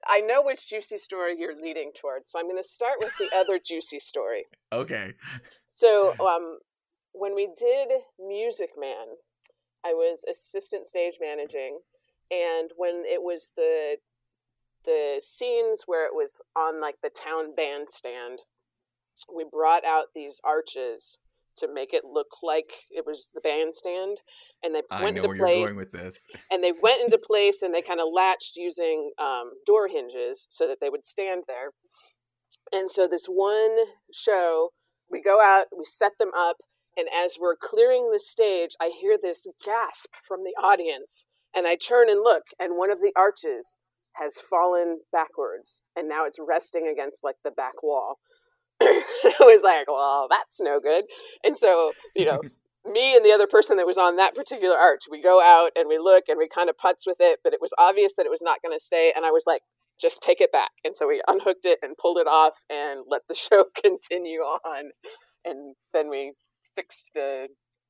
I 0.07 0.21
know 0.21 0.41
which 0.41 0.67
juicy 0.67 0.97
story 0.97 1.35
you're 1.37 1.59
leading 1.59 1.91
towards, 1.95 2.31
so 2.31 2.39
I'm 2.39 2.45
going 2.45 2.57
to 2.57 2.67
start 2.67 2.95
with 2.99 3.15
the 3.19 3.29
other 3.37 3.59
juicy 3.63 3.99
story. 3.99 4.45
Okay. 4.73 5.13
So, 5.69 6.15
um, 6.19 6.57
when 7.13 7.35
we 7.35 7.49
did 7.57 7.89
Music 8.19 8.71
Man, 8.79 9.07
I 9.85 9.93
was 9.93 10.23
assistant 10.29 10.87
stage 10.87 11.17
managing, 11.19 11.79
and 12.29 12.69
when 12.77 13.03
it 13.05 13.21
was 13.21 13.51
the 13.55 13.97
the 14.83 15.21
scenes 15.23 15.83
where 15.85 16.05
it 16.07 16.13
was 16.13 16.39
on 16.55 16.81
like 16.81 16.95
the 17.03 17.09
town 17.09 17.53
bandstand, 17.55 18.39
we 19.33 19.45
brought 19.51 19.85
out 19.85 20.05
these 20.15 20.39
arches 20.43 21.19
to 21.57 21.67
make 21.71 21.93
it 21.93 22.03
look 22.05 22.41
like 22.41 22.71
it 22.89 23.05
was 23.05 23.29
the 23.35 23.41
bandstand, 23.41 24.21
and 24.63 24.73
they 24.73 24.81
I 24.89 25.03
went 25.03 25.15
know 25.17 25.23
into 25.23 25.27
where 25.29 25.37
place. 25.37 25.57
you're 25.57 25.67
going 25.67 25.77
with 25.77 25.91
this. 25.91 26.25
and 26.49 26.63
they 26.63 26.71
went 26.81 27.01
into 27.01 27.17
place, 27.17 27.61
and 27.61 27.73
they 27.73 27.81
kind 27.81 27.99
of 27.99 28.07
latched 28.11 28.55
using 28.55 29.11
um, 29.19 29.51
door 29.65 29.87
hinges 29.87 30.47
so 30.49 30.67
that 30.67 30.79
they 30.79 30.89
would 30.89 31.05
stand 31.05 31.43
there. 31.47 31.71
And 32.71 32.89
so 32.89 33.07
this 33.07 33.25
one 33.25 33.77
show, 34.13 34.69
we 35.09 35.21
go 35.21 35.41
out, 35.41 35.65
we 35.77 35.83
set 35.85 36.13
them 36.19 36.31
up, 36.35 36.57
and 36.97 37.07
as 37.15 37.37
we're 37.39 37.55
clearing 37.55 38.11
the 38.11 38.19
stage, 38.19 38.75
I 38.81 38.91
hear 38.99 39.17
this 39.21 39.47
gasp 39.63 40.13
from 40.27 40.43
the 40.43 40.55
audience, 40.61 41.25
and 41.55 41.67
I 41.67 41.75
turn 41.75 42.09
and 42.09 42.21
look, 42.21 42.43
and 42.59 42.77
one 42.77 42.91
of 42.91 42.99
the 42.99 43.13
arches 43.15 43.77
has 44.13 44.39
fallen 44.39 44.99
backwards, 45.11 45.83
and 45.95 46.09
now 46.09 46.25
it's 46.25 46.39
resting 46.39 46.87
against 46.91 47.23
like 47.23 47.37
the 47.43 47.51
back 47.51 47.81
wall. 47.83 48.19
I 48.81 49.33
was 49.39 49.63
like, 49.63 49.87
well, 49.87 50.27
that's 50.29 50.59
no 50.59 50.79
good. 50.79 51.05
And 51.43 51.55
so, 51.55 51.91
you 52.15 52.25
know, 52.25 52.41
me 52.85 53.15
and 53.15 53.23
the 53.23 53.31
other 53.31 53.47
person 53.47 53.77
that 53.77 53.85
was 53.85 53.97
on 53.97 54.17
that 54.17 54.35
particular 54.35 54.75
arch, 54.75 55.01
we 55.09 55.21
go 55.21 55.41
out 55.41 55.71
and 55.75 55.87
we 55.87 55.97
look 55.99 56.25
and 56.27 56.37
we 56.37 56.47
kind 56.47 56.69
of 56.69 56.75
putz 56.77 57.05
with 57.05 57.17
it, 57.19 57.39
but 57.43 57.53
it 57.53 57.61
was 57.61 57.73
obvious 57.77 58.15
that 58.15 58.25
it 58.25 58.31
was 58.31 58.41
not 58.41 58.61
going 58.63 58.75
to 58.75 58.83
stay. 58.83 59.13
And 59.15 59.25
I 59.25 59.31
was 59.31 59.43
like, 59.45 59.61
just 59.99 60.23
take 60.23 60.41
it 60.41 60.51
back. 60.51 60.71
And 60.83 60.95
so 60.95 61.07
we 61.07 61.21
unhooked 61.27 61.65
it 61.65 61.77
and 61.83 61.97
pulled 61.97 62.17
it 62.17 62.27
off 62.27 62.63
and 62.69 63.01
let 63.07 63.21
the 63.27 63.35
show 63.35 63.65
continue 63.83 64.39
on. 64.39 64.91
And 65.45 65.75
then 65.93 66.09
we 66.09 66.33
fixed 66.75 67.11
the 67.13 67.47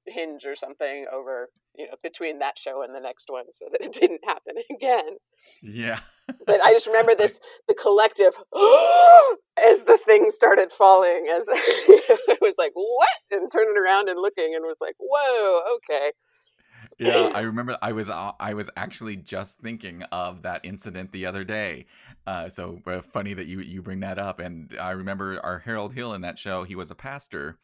hinge 0.08 0.46
or 0.46 0.56
something 0.56 1.06
over, 1.12 1.50
you 1.76 1.86
know, 1.86 1.96
between 2.04 2.40
that 2.40 2.58
show 2.58 2.82
and 2.84 2.94
the 2.96 3.00
next 3.00 3.30
one 3.30 3.46
so 3.52 3.66
that 3.72 3.84
it 3.84 3.94
didn't 4.00 4.26
happen 4.26 4.56
again. 4.76 5.18
Yeah. 5.62 6.00
But 6.46 6.62
I 6.64 6.72
just 6.72 6.88
remember 6.88 7.16
this 7.16 7.40
the 7.68 7.76
collective 7.76 8.34
as 9.66 9.86
the 9.86 10.00
thing 10.06 10.30
started 10.30 10.72
falling 10.72 11.28
as 11.36 11.48
it 11.52 12.40
was 12.42 12.56
like, 12.58 12.72
what? 12.74 13.10
And 13.32 13.52
turning 13.52 13.76
around 13.78 14.10
and 14.10 14.20
looking 14.20 14.54
and 14.56 14.66
was 14.66 14.78
like, 14.82 14.96
whoa, 15.00 15.62
okay. 15.76 16.12
yeah, 17.00 17.32
I 17.34 17.42
remember 17.42 17.78
I 17.82 17.92
was 17.92 18.10
uh, 18.10 18.32
I 18.40 18.54
was 18.54 18.70
actually 18.78 19.18
just 19.18 19.60
thinking 19.60 20.04
of 20.12 20.42
that 20.44 20.62
incident 20.64 21.12
the 21.12 21.26
other 21.26 21.44
day. 21.44 21.86
Uh, 22.26 22.50
so 22.50 22.80
uh, 22.86 23.02
funny 23.02 23.34
that 23.34 23.48
you 23.48 23.62
you 23.62 23.82
bring 23.82 24.00
that 24.02 24.20
up. 24.20 24.40
And 24.40 24.76
I 24.80 24.92
remember 24.92 25.40
our 25.44 25.60
Harold 25.60 25.94
Hill 25.94 26.14
in 26.14 26.22
that 26.22 26.40
show. 26.40 26.64
He 26.64 26.76
was 26.76 26.92
a 26.92 26.96
pastor, 26.96 27.58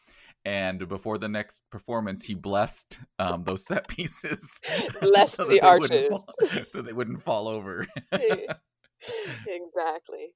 and 0.47 0.88
before 0.88 1.17
the 1.17 1.27
next 1.27 1.63
performance, 1.69 2.23
he 2.23 2.33
blessed 2.33 2.99
um, 3.19 3.43
those 3.43 3.65
set 3.65 3.86
pieces, 3.89 4.62
Blessed 5.01 5.36
so 5.36 5.43
the 5.43 5.60
arches. 5.60 6.25
so 6.67 6.81
they 6.81 6.93
wouldn't 6.93 7.21
fall 7.21 7.49
over. 7.49 7.86
exactly. 8.13 10.29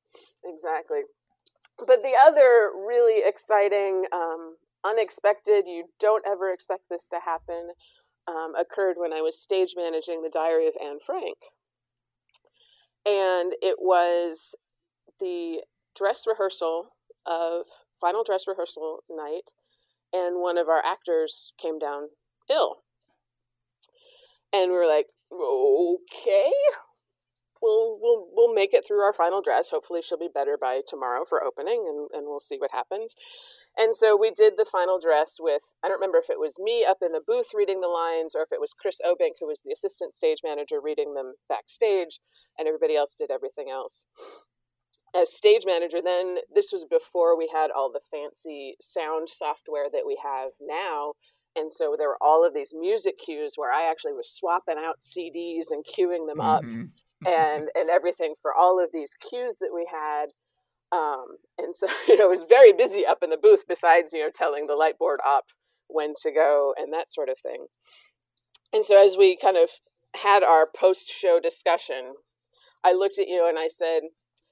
Exactly. 0.43 0.99
But 1.87 2.03
the 2.03 2.11
other 2.21 2.71
really 2.85 3.25
exciting, 3.25 4.03
um, 4.11 4.57
unexpected, 4.83 5.63
you 5.65 5.85
don't 6.01 6.27
ever 6.27 6.51
expect 6.51 6.83
this 6.89 7.07
to 7.07 7.17
happen, 7.23 7.69
um, 8.27 8.51
occurred 8.59 8.97
when 8.97 9.13
I 9.13 9.21
was 9.21 9.41
stage 9.41 9.75
managing 9.77 10.21
the 10.21 10.29
Diary 10.29 10.67
of 10.67 10.73
Anne 10.83 10.99
Frank. 10.99 11.37
And 13.05 13.53
it 13.61 13.77
was 13.79 14.55
the 15.21 15.61
dress 15.95 16.27
rehearsal 16.27 16.89
of 17.25 17.63
final 18.01 18.25
dress 18.25 18.43
rehearsal 18.45 19.05
night, 19.09 19.49
and 20.13 20.41
one 20.41 20.57
of 20.57 20.67
our 20.67 20.83
actors 20.83 21.53
came 21.61 21.79
down 21.79 22.09
ill. 22.49 22.77
And 24.53 24.71
we 24.71 24.77
were 24.77 24.87
like, 24.87 25.07
okay, 25.31 26.51
we'll 27.61 27.97
we'll 28.01 28.27
we'll 28.33 28.53
make 28.53 28.73
it 28.73 28.85
through 28.85 29.01
our 29.01 29.13
final 29.13 29.41
dress. 29.41 29.69
Hopefully, 29.69 30.01
she'll 30.01 30.17
be 30.17 30.29
better 30.33 30.57
by 30.59 30.81
tomorrow 30.85 31.23
for 31.23 31.43
opening, 31.43 31.85
and 31.87 32.09
and 32.11 32.27
we'll 32.27 32.39
see 32.39 32.57
what 32.57 32.71
happens. 32.71 33.15
And 33.77 33.95
so 33.95 34.17
we 34.19 34.31
did 34.31 34.53
the 34.57 34.65
final 34.69 34.99
dress 34.99 35.37
with 35.39 35.73
I 35.83 35.87
don't 35.87 35.99
remember 35.99 36.17
if 36.17 36.29
it 36.29 36.39
was 36.39 36.59
me 36.59 36.83
up 36.83 36.97
in 37.01 37.13
the 37.13 37.21
booth 37.25 37.53
reading 37.53 37.79
the 37.79 37.87
lines 37.87 38.35
or 38.35 38.41
if 38.41 38.51
it 38.51 38.59
was 38.59 38.73
Chris 38.73 38.99
Obank 39.05 39.39
who 39.39 39.47
was 39.47 39.61
the 39.63 39.71
assistant 39.71 40.15
stage 40.15 40.39
manager 40.43 40.81
reading 40.83 41.13
them 41.13 41.35
backstage, 41.47 42.19
and 42.57 42.67
everybody 42.67 42.95
else 42.95 43.15
did 43.15 43.31
everything 43.31 43.69
else. 43.69 44.05
As 45.13 45.33
stage 45.33 45.63
manager, 45.65 46.01
then 46.01 46.37
this 46.53 46.71
was 46.71 46.85
before 46.85 47.37
we 47.37 47.49
had 47.53 47.69
all 47.71 47.91
the 47.91 47.99
fancy 48.09 48.75
sound 48.79 49.27
software 49.27 49.87
that 49.91 50.05
we 50.05 50.17
have 50.23 50.51
now. 50.61 51.13
And 51.57 51.69
so 51.71 51.95
there 51.97 52.07
were 52.07 52.23
all 52.23 52.45
of 52.45 52.53
these 52.53 52.73
music 52.73 53.15
cues 53.17 53.55
where 53.57 53.71
I 53.73 53.89
actually 53.91 54.13
was 54.13 54.29
swapping 54.33 54.77
out 54.77 55.01
CDs 55.01 55.71
and 55.71 55.83
queuing 55.85 56.27
them 56.27 56.39
up 56.39 56.63
Mhm. 56.63 56.91
and 57.25 57.69
and 57.75 57.89
everything 57.89 58.35
for 58.41 58.53
all 58.55 58.79
of 58.81 58.91
these 58.93 59.13
cues 59.15 59.57
that 59.57 59.73
we 59.73 59.85
had. 59.91 60.27
Um, 60.93 61.37
and 61.57 61.75
so 61.75 61.87
you 62.07 62.15
know 62.17 62.27
it 62.27 62.29
was 62.29 62.43
very 62.43 62.71
busy 62.71 63.05
up 63.05 63.21
in 63.21 63.29
the 63.29 63.37
booth. 63.37 63.65
Besides 63.67 64.13
you 64.13 64.21
know 64.23 64.29
telling 64.33 64.67
the 64.67 64.75
light 64.75 64.97
board 64.97 65.19
op 65.25 65.45
when 65.87 66.13
to 66.21 66.31
go 66.31 66.73
and 66.77 66.93
that 66.93 67.11
sort 67.11 67.27
of 67.27 67.37
thing. 67.39 67.67
And 68.71 68.85
so 68.85 68.95
as 69.03 69.17
we 69.17 69.35
kind 69.35 69.57
of 69.57 69.69
had 70.15 70.43
our 70.43 70.67
post 70.73 71.09
show 71.09 71.39
discussion, 71.41 72.13
I 72.83 72.93
looked 72.93 73.19
at 73.19 73.27
you 73.27 73.45
and 73.47 73.59
I 73.59 73.67
said, 73.67 74.03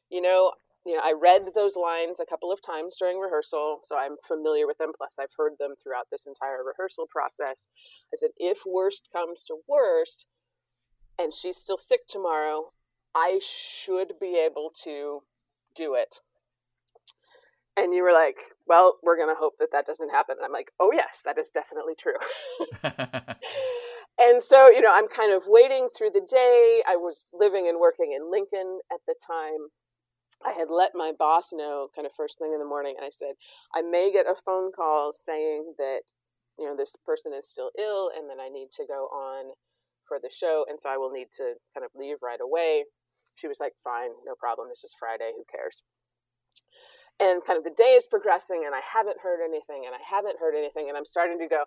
you 0.09 0.21
know. 0.21 0.51
You 0.85 0.95
know, 0.95 1.01
I 1.03 1.13
read 1.21 1.41
those 1.53 1.75
lines 1.75 2.21
a 2.21 2.25
couple 2.25 2.53
of 2.53 2.61
times 2.61 2.95
during 2.97 3.19
rehearsal, 3.19 3.79
so 3.81 3.97
I'm 3.97 4.15
familiar 4.25 4.65
with 4.65 4.77
them. 4.77 4.91
Plus, 4.97 5.17
I've 5.19 5.33
heard 5.37 5.51
them 5.59 5.75
throughout 5.75 6.07
this 6.09 6.25
entire 6.25 6.63
rehearsal 6.63 7.05
process. 7.11 7.67
I 8.11 8.15
said, 8.15 8.29
if 8.37 8.59
worst 8.65 9.09
comes 9.11 9.43
to 9.43 9.57
worst, 9.67 10.25
and 11.19 11.33
she's 11.33 11.57
still 11.57 11.77
sick 11.77 12.07
tomorrow, 12.07 12.71
I 13.13 13.39
should 13.43 14.13
be 14.19 14.37
able 14.37 14.71
to 14.83 15.21
do 15.75 15.95
it. 15.95 16.19
And 17.75 17.93
you 17.93 18.03
were 18.03 18.13
like, 18.13 18.37
well, 18.67 18.97
we're 19.03 19.17
going 19.17 19.33
to 19.33 19.39
hope 19.39 19.53
that 19.59 19.71
that 19.71 19.85
doesn't 19.85 20.09
happen. 20.09 20.37
And 20.37 20.45
I'm 20.45 20.51
like, 20.51 20.71
oh, 20.79 20.91
yes, 20.93 21.21
that 21.25 21.37
is 21.37 21.49
definitely 21.49 21.95
true. 21.95 22.17
and 24.19 24.41
so, 24.41 24.69
you 24.69 24.81
know, 24.81 24.93
I'm 24.93 25.07
kind 25.07 25.33
of 25.33 25.43
waiting 25.47 25.87
through 25.95 26.11
the 26.11 26.25
day. 26.29 26.83
I 26.87 26.95
was 26.95 27.29
living 27.33 27.67
and 27.67 27.79
working 27.79 28.13
in 28.15 28.29
Lincoln 28.31 28.79
at 28.91 28.99
the 29.07 29.15
time. 29.25 29.69
I 30.45 30.53
had 30.53 30.69
let 30.69 30.91
my 30.95 31.11
boss 31.17 31.51
know 31.53 31.87
kind 31.95 32.05
of 32.05 32.13
first 32.15 32.39
thing 32.39 32.53
in 32.53 32.59
the 32.59 32.65
morning. 32.65 32.95
And 32.97 33.05
I 33.05 33.09
said, 33.09 33.33
I 33.73 33.81
may 33.81 34.11
get 34.11 34.25
a 34.29 34.35
phone 34.35 34.71
call 34.71 35.11
saying 35.11 35.73
that, 35.77 36.01
you 36.57 36.65
know, 36.65 36.75
this 36.75 36.95
person 37.05 37.33
is 37.33 37.49
still 37.49 37.71
ill 37.77 38.11
and 38.15 38.29
then 38.29 38.39
I 38.39 38.49
need 38.49 38.69
to 38.73 38.85
go 38.87 39.07
on 39.13 39.53
for 40.07 40.19
the 40.21 40.29
show. 40.29 40.65
And 40.69 40.79
so 40.79 40.89
I 40.89 40.97
will 40.97 41.11
need 41.11 41.31
to 41.37 41.53
kind 41.73 41.85
of 41.85 41.91
leave 41.95 42.17
right 42.21 42.41
away. 42.41 42.85
She 43.35 43.47
was 43.47 43.59
like, 43.59 43.73
fine, 43.83 44.09
no 44.25 44.33
problem. 44.39 44.67
This 44.67 44.83
is 44.83 44.95
Friday. 44.99 45.31
Who 45.35 45.43
cares? 45.49 45.83
And 47.19 47.43
kind 47.43 47.57
of 47.57 47.63
the 47.63 47.75
day 47.75 47.95
is 47.99 48.07
progressing, 48.07 48.63
and 48.65 48.73
I 48.73 48.79
haven't 48.79 49.19
heard 49.21 49.43
anything, 49.43 49.83
and 49.85 49.93
I 49.93 49.99
haven't 49.99 50.39
heard 50.39 50.55
anything, 50.55 50.87
and 50.87 50.97
I'm 50.97 51.05
starting 51.05 51.37
to 51.39 51.47
go, 51.47 51.63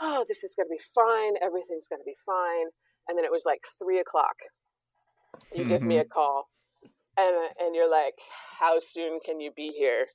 oh, 0.00 0.24
this 0.28 0.42
is 0.42 0.54
going 0.56 0.66
to 0.66 0.74
be 0.74 0.82
fine. 0.94 1.34
Everything's 1.40 1.86
going 1.86 2.00
to 2.00 2.04
be 2.04 2.18
fine. 2.26 2.66
And 3.06 3.16
then 3.16 3.24
it 3.24 3.30
was 3.30 3.44
like 3.46 3.60
three 3.78 4.00
o'clock. 4.00 4.34
You 5.54 5.64
give 5.64 5.82
me 5.82 5.96
mm-hmm. 5.96 6.02
a 6.02 6.04
call, 6.04 6.48
and 7.18 7.36
and 7.58 7.74
you're 7.74 7.90
like, 7.90 8.14
how 8.60 8.78
soon 8.78 9.18
can 9.24 9.40
you 9.40 9.50
be 9.54 9.70
here? 9.76 10.06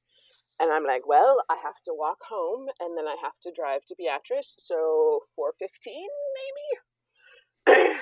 And 0.59 0.71
I'm 0.71 0.85
like, 0.85 1.07
well, 1.07 1.43
I 1.49 1.55
have 1.63 1.81
to 1.85 1.93
walk 1.93 2.19
home, 2.29 2.67
and 2.79 2.97
then 2.97 3.07
I 3.07 3.15
have 3.21 3.39
to 3.43 3.51
drive 3.51 3.85
to 3.85 3.95
Beatrice, 3.97 4.55
so 4.57 5.19
four 5.35 5.53
fifteen 5.59 6.07
maybe. 7.65 7.93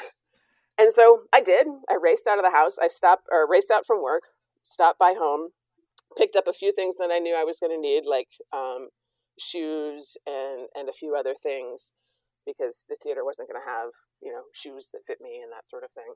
and 0.78 0.92
so 0.92 1.24
I 1.34 1.42
did. 1.42 1.68
I 1.90 1.98
raced 2.02 2.28
out 2.28 2.38
of 2.38 2.44
the 2.44 2.52
house. 2.52 2.78
I 2.80 2.88
stopped 2.88 3.28
or 3.32 3.50
raced 3.50 3.72
out 3.72 3.86
from 3.86 4.02
work, 4.02 4.24
stopped 4.64 5.00
by 5.00 5.14
home, 5.18 5.50
picked 6.18 6.36
up 6.36 6.48
a 6.48 6.54
few 6.54 6.72
things 6.72 6.98
that 6.98 7.10
I 7.12 7.20
knew 7.20 7.36
I 7.36 7.44
was 7.44 7.60
going 7.60 7.76
to 7.76 7.82
need, 7.82 8.04
like 8.06 8.30
um, 8.54 8.90
shoes 9.40 10.18
and 10.26 10.68
and 10.76 10.90
a 10.90 10.94
few 10.94 11.16
other 11.16 11.34
things, 11.42 11.94
because 12.46 12.86
the 12.90 12.98
theater 13.02 13.24
wasn't 13.26 13.50
going 13.50 13.62
to 13.62 13.70
have 13.70 13.92
you 14.22 14.32
know 14.32 14.44
shoes 14.54 14.90
that 14.94 15.02
fit 15.08 15.20
me 15.22 15.42
and 15.42 15.52
that 15.52 15.68
sort 15.68 15.84
of 15.84 15.92
thing. 15.92 16.14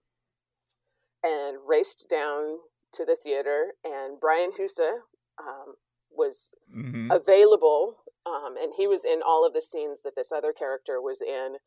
And 1.24 1.58
raced 1.68 2.06
down 2.10 2.60
to 2.96 3.06
the 3.06 3.16
theater, 3.16 3.74
and 3.84 4.20
Brian 4.20 4.52
Husa 4.52 5.00
um, 5.38 5.76
was 6.12 6.54
Mhm. 6.74 7.14
available, 7.14 8.04
um, 8.26 8.58
and 8.58 8.74
he 8.74 8.88
was 8.88 9.06
in 9.06 9.22
all 9.22 9.46
of 9.46 9.54
the 9.54 9.62
scenes 9.62 10.02
that 10.02 10.16
this 10.16 10.32
other 10.32 10.54
character 10.54 11.02
was 11.02 11.22
in. 11.22 11.60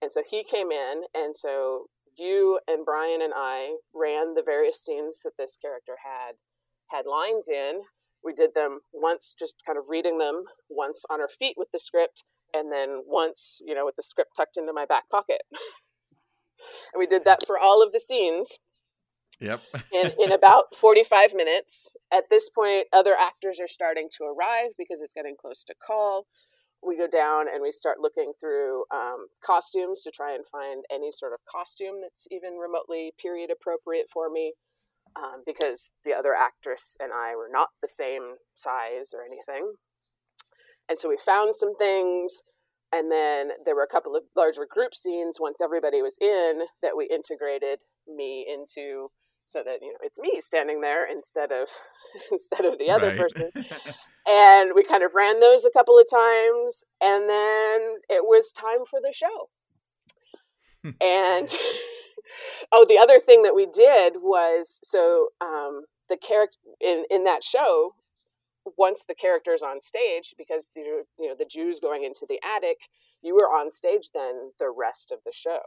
And 0.00 0.12
so 0.12 0.22
he 0.22 0.44
came 0.44 0.70
in, 0.70 1.04
and 1.14 1.34
so 1.34 1.88
you 2.16 2.60
and 2.68 2.84
Brian 2.84 3.20
and 3.20 3.32
I 3.34 3.76
ran 3.92 4.34
the 4.34 4.42
various 4.42 4.80
scenes 4.80 5.22
that 5.22 5.36
this 5.36 5.56
character 5.56 5.96
had 6.02 6.36
had 6.88 7.06
lines 7.06 7.48
in. 7.48 7.82
We 8.22 8.32
did 8.32 8.54
them 8.54 8.80
once, 8.92 9.34
just 9.34 9.56
kind 9.64 9.78
of 9.78 9.88
reading 9.88 10.18
them 10.18 10.44
once 10.68 11.04
on 11.10 11.20
our 11.20 11.28
feet 11.28 11.56
with 11.56 11.70
the 11.72 11.78
script, 11.78 12.24
and 12.54 12.72
then 12.72 13.02
once, 13.06 13.60
you 13.64 13.74
know, 13.74 13.84
with 13.84 13.96
the 13.96 14.02
script 14.02 14.36
tucked 14.36 14.56
into 14.56 14.72
my 14.72 14.86
back 14.86 15.08
pocket. 15.10 15.42
and 16.92 16.98
we 16.98 17.06
did 17.06 17.24
that 17.24 17.44
for 17.46 17.58
all 17.58 17.82
of 17.82 17.92
the 17.92 18.00
scenes. 18.00 18.58
Yep. 19.40 19.60
in, 19.92 20.12
in 20.20 20.32
about 20.32 20.74
45 20.74 21.34
minutes. 21.34 21.94
At 22.12 22.24
this 22.30 22.48
point, 22.48 22.86
other 22.92 23.14
actors 23.18 23.60
are 23.60 23.68
starting 23.68 24.08
to 24.18 24.24
arrive 24.24 24.70
because 24.78 25.00
it's 25.00 25.12
getting 25.12 25.36
close 25.40 25.64
to 25.64 25.74
call. 25.84 26.26
We 26.82 26.96
go 26.96 27.08
down 27.08 27.46
and 27.52 27.62
we 27.62 27.72
start 27.72 27.98
looking 28.00 28.32
through 28.40 28.84
um, 28.94 29.26
costumes 29.44 30.02
to 30.02 30.10
try 30.10 30.34
and 30.34 30.46
find 30.46 30.84
any 30.92 31.10
sort 31.10 31.32
of 31.32 31.40
costume 31.50 31.96
that's 32.02 32.28
even 32.30 32.54
remotely 32.54 33.12
period 33.20 33.50
appropriate 33.50 34.06
for 34.12 34.30
me. 34.30 34.52
Um, 35.16 35.42
because 35.46 35.92
the 36.04 36.12
other 36.12 36.34
actress 36.34 36.94
and 37.00 37.10
I 37.10 37.36
were 37.36 37.48
not 37.50 37.68
the 37.80 37.88
same 37.88 38.34
size 38.54 39.14
or 39.14 39.24
anything. 39.24 39.72
And 40.90 40.98
so 40.98 41.08
we 41.08 41.16
found 41.16 41.54
some 41.54 41.74
things, 41.76 42.42
and 42.92 43.10
then 43.10 43.50
there 43.64 43.74
were 43.74 43.82
a 43.82 43.88
couple 43.88 44.14
of 44.14 44.24
larger 44.36 44.66
group 44.70 44.94
scenes 44.94 45.38
once 45.40 45.62
everybody 45.62 46.02
was 46.02 46.18
in 46.20 46.60
that 46.82 46.96
we 46.96 47.08
integrated 47.10 47.78
me 48.06 48.46
into 48.46 49.08
so 49.46 49.62
that 49.64 49.80
you 49.82 49.92
know 49.92 49.98
it's 50.02 50.20
me 50.20 50.40
standing 50.40 50.82
there 50.82 51.10
instead 51.10 51.52
of 51.52 51.68
instead 52.32 52.66
of 52.66 52.78
the 52.78 52.90
other 52.90 53.10
Right. 53.10 53.18
person. 53.18 53.50
And 54.28 54.72
we 54.74 54.84
kind 54.84 55.04
of 55.04 55.14
ran 55.14 55.40
those 55.40 55.64
a 55.64 55.70
couple 55.70 55.98
of 55.98 56.06
times 56.10 56.84
and 57.00 57.30
then 57.30 57.96
it 58.10 58.24
was 58.24 58.52
time 58.52 58.84
for 58.88 59.00
the 59.00 59.12
show. 59.12 59.50
And 61.00 61.48
oh 62.72 62.84
the 62.88 62.98
other 62.98 63.18
thing 63.18 63.42
that 63.42 63.54
we 63.54 63.66
did 63.66 64.14
was 64.22 64.80
so 64.82 65.28
um, 65.40 65.82
the 66.08 66.16
character 66.16 66.58
in 66.80 67.04
in 67.10 67.24
that 67.24 67.42
show 67.42 67.94
once 68.76 69.04
the 69.04 69.14
character's 69.14 69.62
on 69.62 69.80
stage 69.80 70.34
because 70.38 70.70
the 70.74 70.80
you 71.18 71.28
know 71.28 71.34
the 71.38 71.46
jews 71.50 71.80
going 71.80 72.04
into 72.04 72.26
the 72.28 72.40
attic 72.44 72.78
you 73.22 73.34
were 73.34 73.48
on 73.48 73.70
stage 73.70 74.10
then 74.14 74.50
the 74.58 74.70
rest 74.76 75.12
of 75.12 75.18
the 75.24 75.32
show 75.32 75.60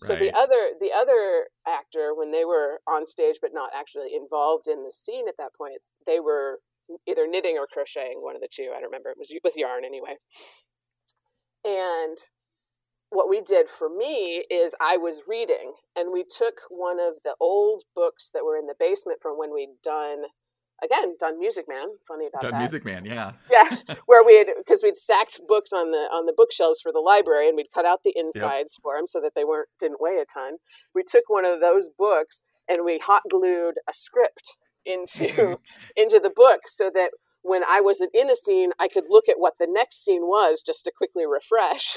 so 0.00 0.14
the 0.14 0.32
other 0.32 0.70
the 0.80 0.90
other 0.94 1.46
actor 1.66 2.14
when 2.14 2.30
they 2.30 2.44
were 2.44 2.80
on 2.86 3.04
stage 3.04 3.36
but 3.40 3.50
not 3.52 3.70
actually 3.74 4.14
involved 4.14 4.68
in 4.68 4.84
the 4.84 4.92
scene 4.92 5.28
at 5.28 5.36
that 5.38 5.54
point 5.56 5.80
they 6.06 6.20
were 6.20 6.60
either 7.06 7.26
knitting 7.26 7.56
or 7.58 7.66
crocheting 7.66 8.22
one 8.22 8.34
of 8.34 8.40
the 8.40 8.48
two 8.50 8.70
i 8.74 8.80
don't 8.80 8.90
remember 8.90 9.10
it 9.10 9.18
was 9.18 9.32
with 9.44 9.56
yarn 9.56 9.84
anyway. 9.84 10.16
And 11.64 12.16
what 13.10 13.28
we 13.28 13.40
did 13.40 13.68
for 13.68 13.88
me 13.88 14.44
is 14.50 14.74
I 14.80 14.96
was 14.96 15.22
reading, 15.26 15.74
and 15.96 16.12
we 16.12 16.24
took 16.24 16.54
one 16.68 17.00
of 17.00 17.14
the 17.24 17.34
old 17.40 17.82
books 17.94 18.30
that 18.32 18.44
were 18.44 18.56
in 18.56 18.66
the 18.66 18.74
basement 18.78 19.20
from 19.22 19.38
when 19.38 19.52
we'd 19.52 19.76
done, 19.82 20.24
again, 20.84 21.16
done 21.18 21.38
Music 21.38 21.66
Man. 21.68 21.86
Funny 22.06 22.26
about 22.26 22.42
that. 22.42 22.50
Done 22.50 22.52
that. 22.52 22.58
Music 22.58 22.84
Man, 22.84 23.04
yeah. 23.04 23.32
Yeah, 23.50 23.76
where 24.06 24.24
we 24.24 24.38
had 24.38 24.48
because 24.58 24.82
we'd 24.82 24.96
stacked 24.96 25.40
books 25.46 25.72
on 25.72 25.90
the 25.90 26.08
on 26.12 26.26
the 26.26 26.34
bookshelves 26.36 26.80
for 26.80 26.92
the 26.92 27.00
library, 27.00 27.48
and 27.48 27.56
we'd 27.56 27.72
cut 27.74 27.84
out 27.84 28.00
the 28.04 28.12
insides 28.16 28.76
for 28.82 28.96
them 28.96 29.06
so 29.06 29.20
that 29.20 29.32
they 29.34 29.44
weren't 29.44 29.68
didn't 29.80 30.00
weigh 30.00 30.18
a 30.18 30.24
ton. 30.24 30.56
We 30.94 31.02
took 31.02 31.24
one 31.28 31.44
of 31.44 31.60
those 31.60 31.88
books 31.96 32.42
and 32.68 32.84
we 32.84 32.98
hot 32.98 33.22
glued 33.30 33.74
a 33.88 33.92
script 33.92 34.56
into 34.84 35.58
into 35.96 36.20
the 36.20 36.30
book 36.34 36.62
so 36.66 36.90
that 36.94 37.10
when 37.42 37.62
I 37.64 37.80
wasn't 37.80 38.10
in 38.14 38.28
a 38.28 38.34
scene, 38.36 38.72
I 38.80 38.88
could 38.88 39.04
look 39.08 39.28
at 39.28 39.36
what 39.38 39.54
the 39.58 39.68
next 39.70 40.04
scene 40.04 40.22
was 40.22 40.62
just 40.64 40.84
to 40.84 40.92
quickly 40.96 41.24
refresh, 41.26 41.96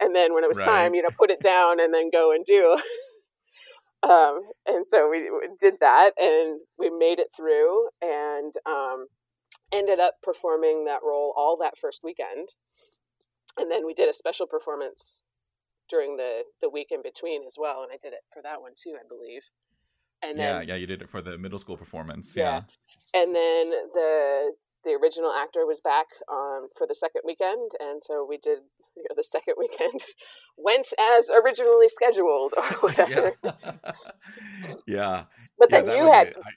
and 0.00 0.14
then 0.14 0.34
when 0.34 0.44
it 0.44 0.48
was 0.48 0.58
Right. 0.58 0.66
time, 0.66 0.94
you 0.94 1.02
know, 1.02 1.08
put 1.18 1.30
it 1.30 1.40
down 1.40 1.80
and 1.80 1.92
then 1.92 2.10
go 2.12 2.30
and 2.30 2.44
do. 2.44 2.76
Um, 4.02 4.40
and 4.66 4.84
so 4.84 5.08
we 5.08 5.30
did 5.60 5.74
that, 5.80 6.12
and 6.20 6.60
we 6.78 6.90
made 6.90 7.18
it 7.20 7.28
through, 7.36 7.88
and 8.00 8.52
um, 8.66 9.06
ended 9.72 10.00
up 10.00 10.14
performing 10.22 10.84
that 10.86 11.00
role 11.04 11.32
all 11.36 11.56
that 11.58 11.78
first 11.78 12.00
weekend, 12.02 12.48
and 13.58 13.70
then 13.70 13.86
we 13.86 13.94
did 13.94 14.08
a 14.08 14.12
special 14.12 14.46
performance 14.46 15.22
during 15.88 16.16
the 16.16 16.42
the 16.60 16.70
week 16.70 16.88
in 16.90 17.02
between 17.02 17.44
as 17.44 17.56
well, 17.58 17.82
and 17.82 17.92
I 17.92 17.98
did 18.02 18.12
it 18.12 18.24
for 18.32 18.42
that 18.42 18.60
one 18.60 18.72
too, 18.76 18.94
I 18.98 19.06
believe. 19.08 19.42
And 20.22 20.38
then 20.38 20.66
yeah, 20.66 20.74
yeah, 20.74 20.74
you 20.76 20.86
did 20.86 21.02
it 21.02 21.10
for 21.10 21.20
the 21.20 21.36
middle 21.38 21.58
school 21.58 21.76
performance. 21.76 22.36
Yeah. 22.36 22.62
Yeah. 23.14 23.22
and 23.22 23.34
then 23.34 23.70
the 23.92 24.52
the 24.84 24.92
original 25.00 25.32
actor 25.32 25.66
was 25.66 25.80
back 25.80 26.06
um, 26.30 26.68
for 26.76 26.86
the 26.86 26.94
second 26.94 27.22
weekend, 27.24 27.70
and 27.80 28.02
so 28.02 28.26
we 28.28 28.36
did 28.38 28.58
you 28.96 29.02
know, 29.08 29.14
the 29.16 29.24
second 29.24 29.54
weekend 29.58 30.04
went 30.58 30.92
as 31.16 31.30
originally 31.30 31.88
scheduled 31.88 32.52
or 32.56 32.62
whatever. 32.80 33.32
yeah. 33.42 33.52
yeah. 34.86 35.24
But 35.58 35.70
Yeah, 35.70 35.80
then 35.82 35.96
you 35.96 36.12
had. 36.12 36.28
I- 36.36 36.50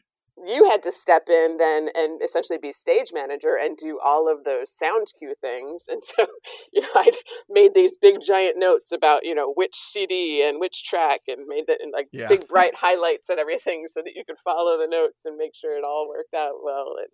you 0.46 0.70
had 0.70 0.84
to 0.84 0.92
step 0.92 1.30
in 1.30 1.56
then 1.58 1.88
and 1.96 2.22
essentially 2.22 2.60
be 2.62 2.74
stage 2.74 3.12
manager 3.14 3.56
and 3.56 3.78
do 3.78 3.98
all 4.04 4.30
of 4.30 4.44
those 4.44 4.70
sound 4.70 5.08
cue 5.18 5.34
things. 5.40 5.86
And 5.88 6.04
so, 6.04 6.26
you 6.74 6.82
know, 6.82 6.90
I'd 6.94 7.16
made 7.50 7.74
these 7.74 7.96
big 7.96 8.20
giant 8.22 8.56
notes 8.60 8.92
about, 8.92 9.22
you 9.26 9.34
know, 9.34 9.54
which 9.56 9.74
CD 9.74 10.44
and 10.44 10.60
which 10.60 10.84
track 10.84 11.22
and 11.30 11.48
made 11.48 11.68
that 11.68 11.78
in 11.82 11.90
like 11.92 12.08
Yeah. 12.12 12.28
big 12.28 12.48
bright 12.50 12.76
highlights 12.76 13.30
and 13.30 13.40
everything 13.40 13.86
so 13.88 14.02
that 14.04 14.12
you 14.14 14.24
could 14.28 14.38
follow 14.44 14.78
the 14.78 14.88
notes 14.88 15.26
and 15.26 15.38
make 15.38 15.56
sure 15.56 15.78
it 15.78 15.86
all 15.86 16.10
worked 16.10 16.34
out 16.34 16.56
well. 16.62 16.96
And, 17.00 17.08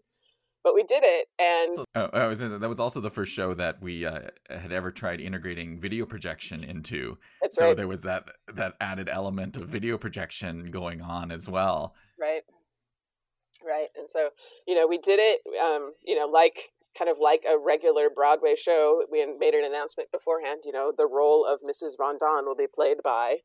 but 0.64 0.74
we 0.74 0.84
did 0.84 1.04
it. 1.04 1.28
And 1.40 1.86
Oh, 1.96 2.10
I 2.14 2.28
was 2.28 2.40
that 2.40 2.62
was 2.62 2.80
also 2.80 3.02
the 3.02 3.10
first 3.10 3.34
show 3.34 3.54
that 3.56 3.82
we 3.82 4.06
uh, 4.06 4.22
had 4.50 4.72
ever 4.72 4.92
tried 4.92 5.22
integrating 5.22 5.80
video 5.80 6.06
projection 6.06 6.64
into. 6.64 7.18
that's 7.42 7.58
so 7.58 7.68
right. 7.68 7.78
there 7.78 7.88
was 7.88 8.02
that 8.02 8.24
that 8.54 8.76
added 8.82 9.10
element 9.10 9.58
of 9.58 9.64
video 9.70 9.98
projection 9.98 10.72
going 10.72 11.02
on 11.02 11.32
as 11.32 11.50
well. 11.50 11.96
Right. 12.20 12.44
Right. 13.66 13.90
And 13.98 14.10
so, 14.10 14.30
you 14.68 14.76
know, 14.76 14.88
we 14.88 14.98
did 14.98 15.20
it, 15.20 15.42
um, 15.62 15.94
you 16.04 16.18
know, 16.18 16.26
like 16.26 16.72
kind 16.98 17.10
of 17.10 17.20
like 17.20 17.44
a 17.50 17.58
regular 17.58 18.10
Broadway 18.10 18.56
show. 18.56 19.04
We 19.12 19.26
made 19.40 19.54
an 19.54 19.64
announcement 19.66 20.12
beforehand, 20.12 20.62
you 20.66 20.72
know, 20.72 20.92
the 20.96 21.08
role 21.08 21.46
of 21.46 21.62
Mrs. 21.62 21.96
Van 21.98 22.18
Daan 22.20 22.46
will 22.46 22.56
be 22.56 22.68
played 22.74 22.98
by. 23.04 23.38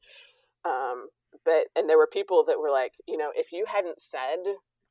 Um, 0.65 1.09
but, 1.45 1.67
and 1.77 1.89
there 1.89 1.99
were 1.99 2.09
people 2.11 2.45
that 2.47 2.59
were 2.59 2.71
like, 2.71 2.93
you 3.07 3.17
know, 3.17 3.31
if 3.35 3.53
you 3.53 3.67
hadn't 3.67 4.01
said 4.01 4.39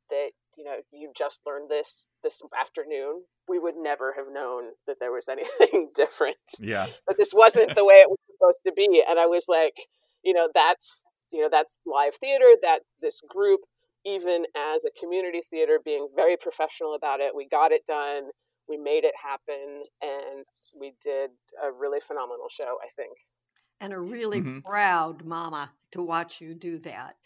that, 0.09 0.29
you 0.57 0.63
know, 0.63 0.77
you 0.91 1.11
just 1.15 1.41
learned 1.45 1.69
this 1.69 2.05
this 2.23 2.41
afternoon, 2.59 3.23
we 3.47 3.59
would 3.59 3.75
never 3.77 4.13
have 4.13 4.27
known 4.31 4.71
that 4.87 4.97
there 4.99 5.11
was 5.11 5.27
anything 5.35 5.91
different 5.95 6.37
Yeah. 6.57 6.93
but 7.07 7.17
this 7.17 7.33
wasn't 7.33 7.75
the 7.75 7.85
way 7.85 7.95
it 7.95 8.09
was 8.09 8.17
supposed 8.31 8.63
to 8.65 8.71
be 8.73 9.03
and 9.07 9.19
i 9.19 9.25
was 9.25 9.45
like 9.47 9.75
you 10.23 10.33
know 10.33 10.49
that's 10.53 11.05
you 11.31 11.41
know 11.41 11.49
that's 11.49 11.77
live 11.85 12.15
theater 12.15 12.51
that's 12.61 12.89
this 13.01 13.21
group 13.29 13.61
even 14.05 14.45
as 14.55 14.83
a 14.85 14.91
community 14.99 15.41
theater 15.49 15.79
being 15.83 16.07
very 16.15 16.37
professional 16.37 16.95
about 16.95 17.19
it 17.21 17.35
we 17.35 17.47
got 17.47 17.71
it 17.71 17.85
done 17.85 18.29
we 18.67 18.77
made 18.77 19.03
it 19.03 19.13
happen 19.21 19.83
and 20.01 20.45
we 20.79 20.93
did 21.01 21.31
a 21.63 21.71
really 21.71 21.99
phenomenal 21.99 22.47
show 22.49 22.77
i 22.83 22.89
think 22.95 23.17
And 23.79 23.93
a 23.93 23.99
really 23.99 24.41
Mhm. 24.41 24.63
proud 24.65 25.23
mama 25.23 25.73
to 25.91 26.01
watch 26.01 26.41
you 26.41 26.53
do 26.55 26.77
that. 26.79 27.17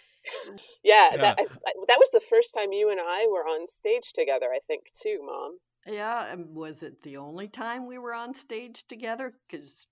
Yeah, 0.83 1.09
Yeah. 1.11 1.17
That, 1.17 1.39
I, 1.39 1.43
I- 1.67 1.85
that 1.87 1.99
was 1.99 2.09
the 2.11 2.19
first 2.19 2.53
time 2.53 2.71
you 2.71 2.89
and 2.89 2.99
i 2.99 3.27
were 3.27 3.43
on 3.47 3.67
stage 3.67 4.13
together 4.13 4.47
i 4.53 4.59
think 4.67 4.91
too 4.93 5.19
mom 5.25 5.57
Yeah, 5.85 6.31
and 6.31 6.55
was 6.55 6.83
it 6.83 7.01
the 7.03 7.17
only 7.17 7.47
time 7.47 7.85
we 7.87 7.97
were 7.97 8.13
on 8.13 8.33
stage 8.33 8.85
together? 8.87 9.33
Because 9.47 9.87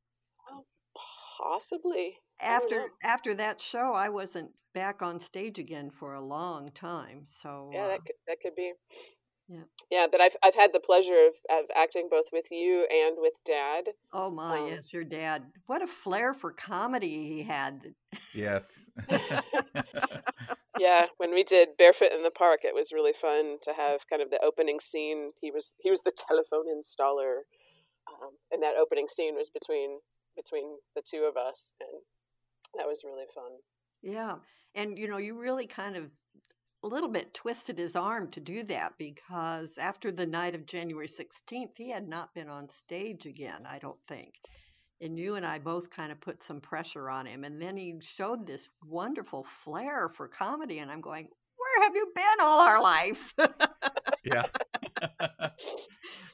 possibly 1.37 2.17
after 2.39 2.89
after 3.03 3.33
that 3.35 3.59
show, 3.61 3.93
I 3.93 4.09
wasn't 4.09 4.51
back 4.73 5.01
on 5.01 5.19
stage 5.19 5.59
again 5.59 5.89
for 5.89 6.13
a 6.13 6.21
long 6.21 6.71
time. 6.71 7.25
So 7.25 7.71
yeah 7.73 7.83
uh, 7.83 7.87
that 7.87 8.05
could, 8.05 8.15
that 8.27 8.37
could 8.41 8.55
be 8.55 8.73
Yeah. 9.49 9.61
yeah 9.89 10.07
but 10.11 10.19
i've 10.19 10.35
i've 10.43 10.55
had 10.55 10.73
the 10.73 10.79
pleasure 10.79 11.27
of, 11.27 11.59
of 11.59 11.65
acting 11.75 12.09
both 12.11 12.25
with 12.33 12.47
you 12.51 12.85
and 12.91 13.15
with 13.17 13.33
dad 13.45 13.85
oh 14.11 14.29
my, 14.29 14.59
um, 14.59 14.67
yes, 14.67 14.91
your 14.91 15.05
dad. 15.05 15.43
What 15.67 15.81
a 15.81 15.87
flair 15.87 16.33
for 16.33 16.51
comedy 16.51 17.27
he 17.27 17.43
had. 17.43 17.93
Yes. 18.35 18.89
yeah 20.79 21.05
when 21.17 21.33
we 21.33 21.43
did 21.43 21.69
barefoot 21.77 22.11
in 22.13 22.23
the 22.23 22.31
park 22.31 22.61
it 22.63 22.75
was 22.75 22.91
really 22.91 23.13
fun 23.13 23.57
to 23.63 23.73
have 23.73 24.07
kind 24.09 24.21
of 24.21 24.29
the 24.29 24.43
opening 24.43 24.79
scene 24.79 25.31
he 25.41 25.49
was 25.49 25.75
he 25.79 25.89
was 25.89 26.01
the 26.01 26.11
telephone 26.11 26.65
installer 26.67 27.39
um, 28.11 28.31
and 28.51 28.61
that 28.61 28.75
opening 28.79 29.07
scene 29.07 29.35
was 29.35 29.49
between 29.49 29.99
between 30.35 30.77
the 30.95 31.01
two 31.01 31.23
of 31.29 31.37
us 31.37 31.73
and 31.79 31.89
that 32.75 32.85
was 32.87 33.03
really 33.03 33.25
fun 33.33 33.51
Yeah. 34.01 34.35
And 34.75 34.97
you 34.97 35.07
know, 35.07 35.17
you 35.17 35.39
really 35.39 35.65
kind 35.67 35.95
of 35.95 36.11
a 36.87 36.93
little 36.93 37.09
bit 37.09 37.33
twisted 37.33 37.77
his 37.77 37.95
arm 37.97 38.29
to 38.31 38.39
do 38.39 38.63
that 38.63 38.93
because 38.97 39.77
after 39.77 40.09
the 40.09 40.25
night 40.25 40.55
of 40.55 40.65
January 40.65 41.07
16th, 41.07 41.71
he 41.75 41.89
had 41.89 42.07
not 42.07 42.33
been 42.33 42.47
on 42.47 42.69
stage 42.69 43.25
again, 43.25 43.67
I 43.69 43.77
don't 43.79 44.01
think. 44.07 44.33
And 45.01 45.19
you 45.19 45.35
and 45.35 45.45
I 45.45 45.59
both 45.59 45.89
kind 45.89 46.11
of 46.13 46.21
put 46.21 46.43
some 46.43 46.61
pressure 46.61 47.09
on 47.09 47.25
him. 47.25 47.43
And 47.43 47.61
then 47.61 47.75
he 47.75 47.95
showed 47.99 48.47
this 48.47 48.69
wonderful 48.83 49.43
flair 49.43 50.07
for 50.07 50.27
comedy. 50.29 50.79
And 50.79 50.89
I'm 50.89 51.01
going, 51.01 51.27
Where 51.57 51.83
have 51.83 51.95
you 51.95 52.11
been 52.15 52.23
all 52.41 52.61
our 52.61 52.81
life? 52.81 53.33
yeah. 54.23 54.43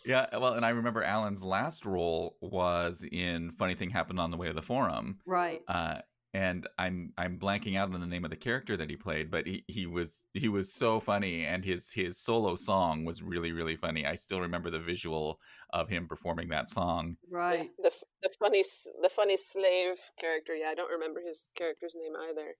yeah. 0.05 0.27
Well, 0.37 0.53
and 0.53 0.65
I 0.65 0.69
remember 0.69 1.03
Alan's 1.03 1.43
last 1.43 1.85
role 1.85 2.37
was 2.41 3.03
in 3.11 3.53
Funny 3.57 3.73
Thing 3.73 3.89
Happened 3.89 4.19
on 4.19 4.29
the 4.31 4.37
Way 4.37 4.47
to 4.47 4.53
the 4.53 4.61
Forum. 4.61 5.17
right. 5.25 5.61
Uh, 5.67 5.97
and 6.34 6.67
I'm 6.80 7.13
I'm 7.17 7.38
blanking 7.38 7.78
out 7.78 7.93
on 7.93 8.02
the 8.02 8.08
name 8.08 8.26
of 8.26 8.32
the 8.32 8.38
character 8.38 8.76
that 8.78 8.89
he 8.89 8.96
played, 8.96 9.30
but 9.30 9.46
he, 9.46 9.63
he 9.67 9.86
was 9.86 10.26
he 10.34 10.50
was 10.50 10.74
so 10.74 11.00
funny, 11.00 11.46
and 11.46 11.63
his 11.63 11.91
his 11.91 12.17
solo 12.17 12.56
song 12.56 13.06
was 13.06 13.22
really 13.22 13.52
really 13.52 13.76
funny. 13.76 14.06
I 14.06 14.15
still 14.15 14.41
remember 14.41 14.72
the 14.72 14.80
visual 14.80 15.39
of 15.72 15.89
him 15.89 16.08
performing 16.08 16.50
that 16.50 16.69
song. 16.69 17.17
Right. 17.30 17.69
The, 17.78 17.89
the 17.89 17.96
the 18.24 18.30
funny 18.39 18.63
the 19.02 19.10
funny 19.10 19.38
slave 19.38 20.00
character. 20.19 20.56
Yeah, 20.56 20.69
I 20.69 20.76
don't 20.76 20.91
remember 20.91 21.22
his 21.26 21.50
character's 21.56 21.96
name 21.96 22.13
either. 22.30 22.56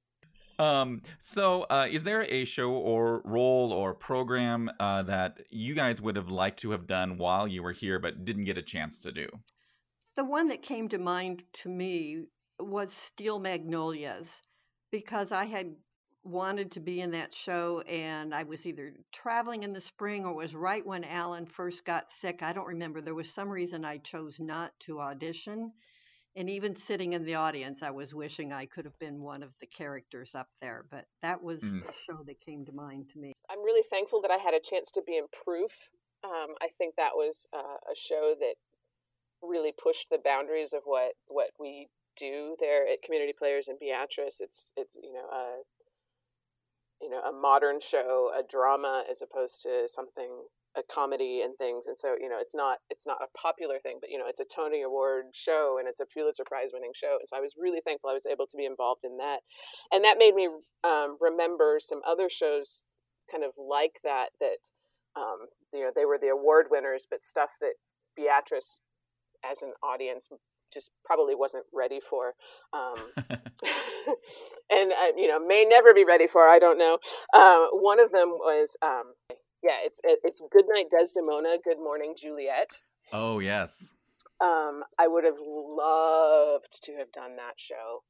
Um, 0.60 1.02
so 1.18 1.64
uh, 1.64 1.88
is 1.90 2.04
there 2.04 2.24
a 2.30 2.46
show 2.46 2.72
or 2.72 3.24
role 3.26 3.72
or 3.74 3.96
program 3.96 4.70
uh, 4.80 5.02
that 5.04 5.42
you 5.50 5.74
guys 5.74 6.00
would 6.00 6.16
have 6.16 6.30
liked 6.30 6.60
to 6.60 6.72
have 6.72 6.86
done 6.86 7.18
while 7.18 7.48
you 7.48 7.64
were 7.64 7.72
here 7.72 7.98
but 7.98 8.24
didn't 8.24 8.44
get 8.44 8.58
a 8.58 8.62
chance 8.62 9.00
to 9.00 9.12
do? 9.12 9.28
The 10.16 10.24
one 10.24 10.48
that 10.50 10.62
came 10.62 10.90
to 10.90 11.00
mind 11.00 11.44
to 11.54 11.70
me 11.70 12.26
was 12.60 12.94
Steel 12.94 13.40
Magnolias 13.40 14.42
because 14.92 15.32
I 15.32 15.46
had 15.46 15.76
wanted 16.24 16.72
to 16.72 16.80
be 16.80 17.02
in 17.02 17.12
that 17.12 17.34
show 17.34 17.82
and 17.82 18.34
I 18.34 18.44
was 18.44 18.66
either 18.66 18.94
traveling 19.12 19.64
in 19.64 19.74
the 19.74 19.82
spring 19.82 20.26
or 20.26 20.34
was 20.34 20.56
right 20.56 20.86
when 20.86 21.04
Alan 21.04 21.46
first 21.46 21.84
got 21.84 22.12
sick. 22.12 22.42
I 22.42 22.54
don't 22.54 22.68
remember. 22.68 23.02
There 23.02 23.16
was 23.16 23.30
some 23.34 23.50
reason 23.50 23.84
I 23.84 23.98
chose 23.98 24.40
not 24.40 24.72
to 24.82 25.02
audition. 25.02 25.74
And 26.36 26.50
even 26.50 26.76
sitting 26.76 27.14
in 27.14 27.26
the 27.26 27.36
audience, 27.36 27.84
I 27.84 27.92
was 27.92 28.16
wishing 28.16 28.54
I 28.54 28.66
could 28.66 28.86
have 28.86 28.98
been 29.00 29.22
one 29.22 29.44
of 29.44 29.54
the 29.60 29.68
characters 29.68 30.34
up 30.34 30.48
there. 30.62 30.86
But 30.90 31.06
that 31.22 31.44
was 31.44 31.62
Mm. 31.62 31.86
the 31.86 31.94
show 32.08 32.24
that 32.24 32.40
came 32.40 32.66
to 32.66 32.72
mind 32.72 33.10
to 33.10 33.20
me. 33.20 33.34
I'm 33.50 33.62
really 33.62 33.84
thankful 33.84 34.22
that 34.22 34.32
I 34.32 34.38
had 34.38 34.54
a 34.54 34.60
chance 34.60 34.92
to 34.92 35.04
be 35.04 35.18
in 35.18 35.28
Proof. 35.32 35.90
Um, 36.24 36.56
I 36.62 36.70
think 36.70 36.96
that 36.96 37.16
was 37.16 37.48
uh, 37.54 37.78
a 37.92 37.96
show 37.96 38.34
that 38.40 38.56
really 39.44 39.74
pushed 39.74 40.10
the 40.10 40.20
boundaries 40.24 40.74
of 40.74 40.82
what 40.86 41.14
what 41.28 41.52
we 41.60 41.90
do 42.18 42.56
there 42.60 42.88
at 42.88 43.02
Community 43.04 43.34
Players 43.38 43.68
in 43.68 43.78
Beatrice. 43.80 44.40
It's 44.40 44.72
it's 44.78 44.98
you 45.02 45.14
know 45.14 45.28
a 45.32 45.46
you 47.02 47.10
know 47.10 47.22
a 47.22 47.32
modern 47.32 47.80
show, 47.80 48.32
a 48.38 48.44
drama, 48.44 49.04
as 49.10 49.22
opposed 49.22 49.62
to 49.64 49.88
something 49.88 50.30
a 50.76 50.82
comedy 50.92 51.42
and 51.42 51.56
things. 51.58 51.86
And 51.88 51.98
so 51.98 52.16
you 52.20 52.30
know 52.30 52.38
it's 52.40 52.56
not 52.56 52.80
it's 52.90 53.06
not 53.06 53.18
a 53.22 53.38
popular 53.38 53.80
thing, 53.80 53.98
but 54.00 54.10
you 54.10 54.18
know 54.18 54.26
it's 54.28 54.40
a 54.40 54.46
Tony 54.46 54.82
Award 54.82 55.26
show 55.34 55.78
and 55.80 55.88
it's 55.88 56.00
a 56.00 56.06
Pulitzer 56.06 56.44
Prize 56.46 56.70
winning 56.74 56.94
show. 56.96 57.18
And 57.20 57.28
so 57.28 57.38
I 57.38 57.42
was 57.42 57.56
really 57.58 57.82
thankful 57.86 58.10
I 58.10 58.14
was 58.14 58.26
able 58.26 58.48
to 58.48 58.58
be 58.58 58.66
involved 58.66 59.04
in 59.04 59.18
that, 59.18 59.40
and 59.92 60.04
that 60.04 60.18
made 60.18 60.36
me 60.36 60.50
um, 60.84 61.18
remember 61.20 61.78
some 61.80 62.02
other 62.08 62.30
shows 62.30 62.86
kind 63.32 63.44
of 63.44 63.52
like 63.58 64.00
that 64.04 64.30
that 64.40 64.60
um, 65.16 65.48
you 65.74 65.82
know 65.82 65.92
they 65.96 66.06
were 66.06 66.18
the 66.20 66.30
award 66.30 66.68
winners, 66.72 67.06
but 67.10 67.24
stuff 67.24 67.50
that 67.62 67.74
Beatrice 68.16 68.82
as 69.44 69.62
an 69.62 69.74
audience 69.84 70.30
just 70.74 70.92
probably 71.06 71.36
wasn't 71.36 71.66
ready 71.74 72.00
for. 72.00 72.34
Um, 72.74 72.96
and 74.70 74.92
uh, 74.92 75.16
you 75.16 75.28
know 75.28 75.40
may 75.46 75.66
never 75.68 75.94
be 75.94 76.06
ready 76.06 76.28
for. 76.28 76.48
I 76.48 76.60
don't 76.60 76.78
know. 76.78 76.98
Uh, 77.34 77.68
one 77.74 78.00
of 78.00 78.12
them 78.12 78.30
was 78.30 78.76
um, 78.82 79.14
yeah, 79.64 79.78
it's 79.84 80.00
it, 80.04 80.20
it's 80.24 80.42
Goodnight 80.52 80.88
Desdemona, 80.98 81.58
Good 81.64 81.78
Morning 81.78 82.16
Juliet. 82.18 82.80
oh 83.12 83.40
yes. 83.40 83.94
Um, 84.42 84.84
I 85.00 85.08
would 85.08 85.24
have 85.24 85.38
loved 85.40 86.84
to 86.84 86.94
have 86.98 87.12
done 87.14 87.38
that 87.38 87.54
show. 87.58 88.04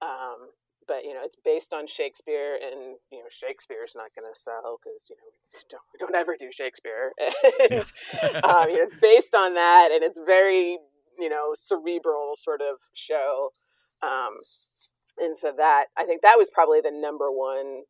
Um, 0.00 0.50
but 0.86 1.04
you 1.04 1.14
know, 1.14 1.20
it's 1.24 1.36
based 1.44 1.72
on 1.72 1.86
Shakespeare, 1.86 2.58
and 2.60 2.96
you 3.10 3.18
know, 3.18 3.30
Shakespeare's 3.30 3.94
not 3.94 4.10
going 4.14 4.30
to 4.30 4.38
sell 4.38 4.78
because 4.82 5.08
you 5.10 5.16
know 5.16 5.22
we 5.52 5.60
don't, 5.70 5.82
we 5.92 5.98
don't 5.98 6.14
ever 6.14 6.36
do 6.38 6.50
Shakespeare. 6.52 7.12
and 7.70 7.72
um, 8.44 8.68
you 8.68 8.76
know, 8.76 8.82
it's 8.82 8.94
based 9.00 9.34
on 9.34 9.54
that, 9.54 9.90
and 9.92 10.02
it's 10.02 10.20
very 10.24 10.78
you 11.18 11.28
know 11.28 11.52
cerebral 11.54 12.34
sort 12.36 12.60
of 12.60 12.78
show. 12.94 13.50
Um, 14.02 14.38
and 15.18 15.36
so 15.36 15.52
that 15.56 15.86
I 15.96 16.04
think 16.04 16.22
that 16.22 16.38
was 16.38 16.50
probably 16.50 16.80
the 16.80 16.90
number 16.90 17.30
one 17.30 17.82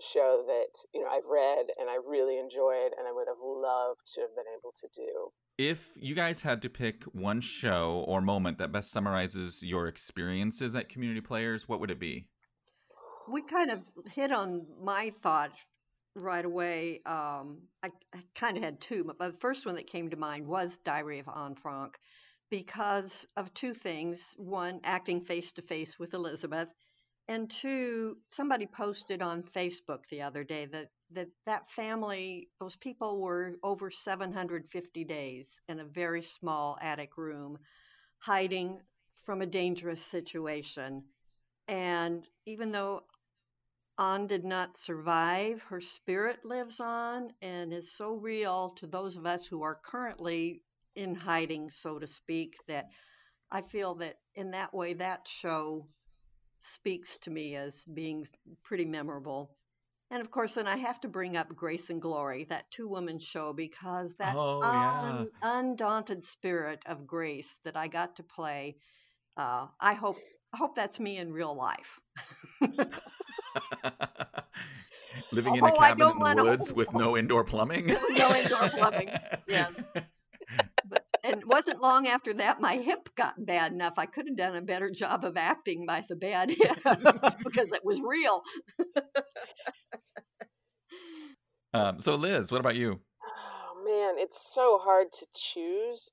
show 0.00 0.42
that 0.46 0.78
you 0.92 1.00
know 1.00 1.08
I've 1.08 1.26
read 1.30 1.66
and 1.78 1.88
I 1.88 1.96
really 2.06 2.38
enjoyed, 2.38 2.92
and 2.98 3.06
I 3.08 3.12
would 3.12 3.28
have 3.28 3.38
loved 3.40 4.00
to 4.14 4.22
have 4.22 4.34
been 4.34 4.44
able 4.58 4.72
to 4.80 4.88
do. 4.94 5.30
If 5.56 5.90
you 5.94 6.14
guys 6.14 6.42
had 6.42 6.62
to 6.62 6.68
pick 6.68 7.04
one 7.04 7.40
show 7.40 8.04
or 8.08 8.20
moment 8.20 8.58
that 8.58 8.72
best 8.72 8.90
summarizes 8.90 9.62
your 9.62 9.86
experiences 9.86 10.74
at 10.74 10.88
Community 10.88 11.20
Players, 11.20 11.68
what 11.68 11.78
would 11.78 11.92
it 11.92 12.00
be? 12.00 12.26
We 13.28 13.42
kind 13.42 13.70
of 13.70 13.82
hit 14.12 14.32
on 14.32 14.66
my 14.82 15.10
thought 15.10 15.52
right 16.14 16.44
away. 16.44 17.00
Um, 17.06 17.62
I, 17.82 17.90
I 18.14 18.20
kind 18.34 18.56
of 18.56 18.62
had 18.62 18.80
two, 18.80 19.04
but 19.04 19.18
the 19.18 19.38
first 19.38 19.66
one 19.66 19.76
that 19.76 19.86
came 19.86 20.10
to 20.10 20.16
mind 20.16 20.46
was 20.46 20.78
Diary 20.78 21.18
of 21.18 21.28
Anne 21.28 21.54
Frank 21.54 21.98
because 22.50 23.26
of 23.36 23.52
two 23.54 23.74
things. 23.74 24.34
One, 24.38 24.80
acting 24.84 25.20
face 25.22 25.52
to 25.52 25.62
face 25.62 25.98
with 25.98 26.14
Elizabeth, 26.14 26.72
and 27.26 27.50
two, 27.50 28.18
somebody 28.28 28.66
posted 28.66 29.22
on 29.22 29.42
Facebook 29.42 30.06
the 30.10 30.22
other 30.22 30.44
day 30.44 30.66
that 30.66 30.88
that, 31.12 31.28
that 31.46 31.68
family, 31.68 32.48
those 32.60 32.76
people 32.76 33.20
were 33.20 33.54
over 33.62 33.90
750 33.90 35.04
days 35.04 35.60
in 35.68 35.80
a 35.80 35.84
very 35.84 36.22
small 36.22 36.76
attic 36.80 37.16
room, 37.16 37.58
hiding 38.18 38.80
from 39.24 39.40
a 39.40 39.46
dangerous 39.46 40.04
situation. 40.04 41.04
And 41.68 42.26
even 42.46 42.72
though 42.72 43.04
Anne 43.98 44.26
did 44.26 44.44
not 44.44 44.76
survive, 44.76 45.62
her 45.62 45.80
spirit 45.80 46.44
lives 46.44 46.80
on 46.80 47.32
and 47.42 47.72
is 47.72 47.92
so 47.92 48.14
real 48.14 48.70
to 48.70 48.86
those 48.86 49.16
of 49.16 49.26
us 49.26 49.46
who 49.46 49.62
are 49.62 49.76
currently 49.84 50.62
in 50.96 51.14
hiding, 51.14 51.70
so 51.70 51.98
to 51.98 52.06
speak, 52.06 52.56
that 52.66 52.88
I 53.50 53.62
feel 53.62 53.94
that 53.96 54.16
in 54.34 54.50
that 54.52 54.74
way, 54.74 54.94
that 54.94 55.28
show 55.28 55.86
speaks 56.60 57.18
to 57.18 57.30
me 57.30 57.54
as 57.56 57.84
being 57.84 58.26
pretty 58.64 58.84
memorable. 58.84 59.56
And 60.10 60.20
of 60.20 60.30
course, 60.30 60.54
then 60.54 60.66
I 60.66 60.76
have 60.76 61.00
to 61.02 61.08
bring 61.08 61.36
up 61.36 61.54
Grace 61.54 61.90
and 61.90 62.00
Glory, 62.02 62.44
that 62.44 62.70
two 62.70 62.88
woman 62.88 63.18
show, 63.18 63.52
because 63.52 64.14
that 64.16 64.34
Oh, 64.36 64.72
yeah. 64.72 65.24
undaunted 65.42 66.24
spirit 66.24 66.82
of 66.86 67.06
Grace 67.06 67.56
that 67.64 67.76
I 67.76 67.88
got 67.88 68.16
to 68.16 68.22
play. 68.22 68.76
Uh, 69.36 69.66
I 69.80 69.94
hope 69.94 70.16
I 70.52 70.58
hope 70.58 70.74
that's 70.76 71.00
me 71.00 71.16
in 71.18 71.32
real 71.32 71.54
life. 71.54 72.00
Living 75.32 75.56
in 75.56 75.64
a 75.64 75.72
cabin 75.72 76.12
in 76.26 76.36
the 76.36 76.44
woods 76.44 76.72
with 76.72 76.92
no 76.94 77.16
indoor 77.16 77.44
plumbing. 77.44 77.86
No 77.86 78.34
indoor 78.34 78.68
plumbing, 78.70 79.10
yeah. 79.48 79.68
But 80.86 81.06
and 81.24 81.40
it 81.40 81.48
wasn't 81.48 81.80
long 81.80 82.06
after 82.06 82.34
that 82.34 82.60
my 82.60 82.76
hip 82.76 83.08
got 83.16 83.34
bad 83.46 83.72
enough. 83.72 83.94
I 83.96 84.04
could 84.04 84.26
have 84.26 84.36
done 84.36 84.54
a 84.54 84.60
better 84.60 84.90
job 84.90 85.24
of 85.24 85.38
acting 85.38 85.86
by 85.86 86.02
the 86.06 86.16
bad 86.16 86.50
hip 86.50 86.76
because 87.42 87.72
it 87.72 87.82
was 87.82 88.02
real. 88.02 88.42
Um, 91.72 92.00
so, 92.00 92.14
Liz, 92.14 92.52
what 92.52 92.60
about 92.60 92.76
you? 92.76 93.00
Oh 93.22 93.84
man, 93.84 94.22
it's 94.22 94.52
so 94.54 94.78
hard 94.78 95.06
to 95.12 95.26
choose. 95.34 96.10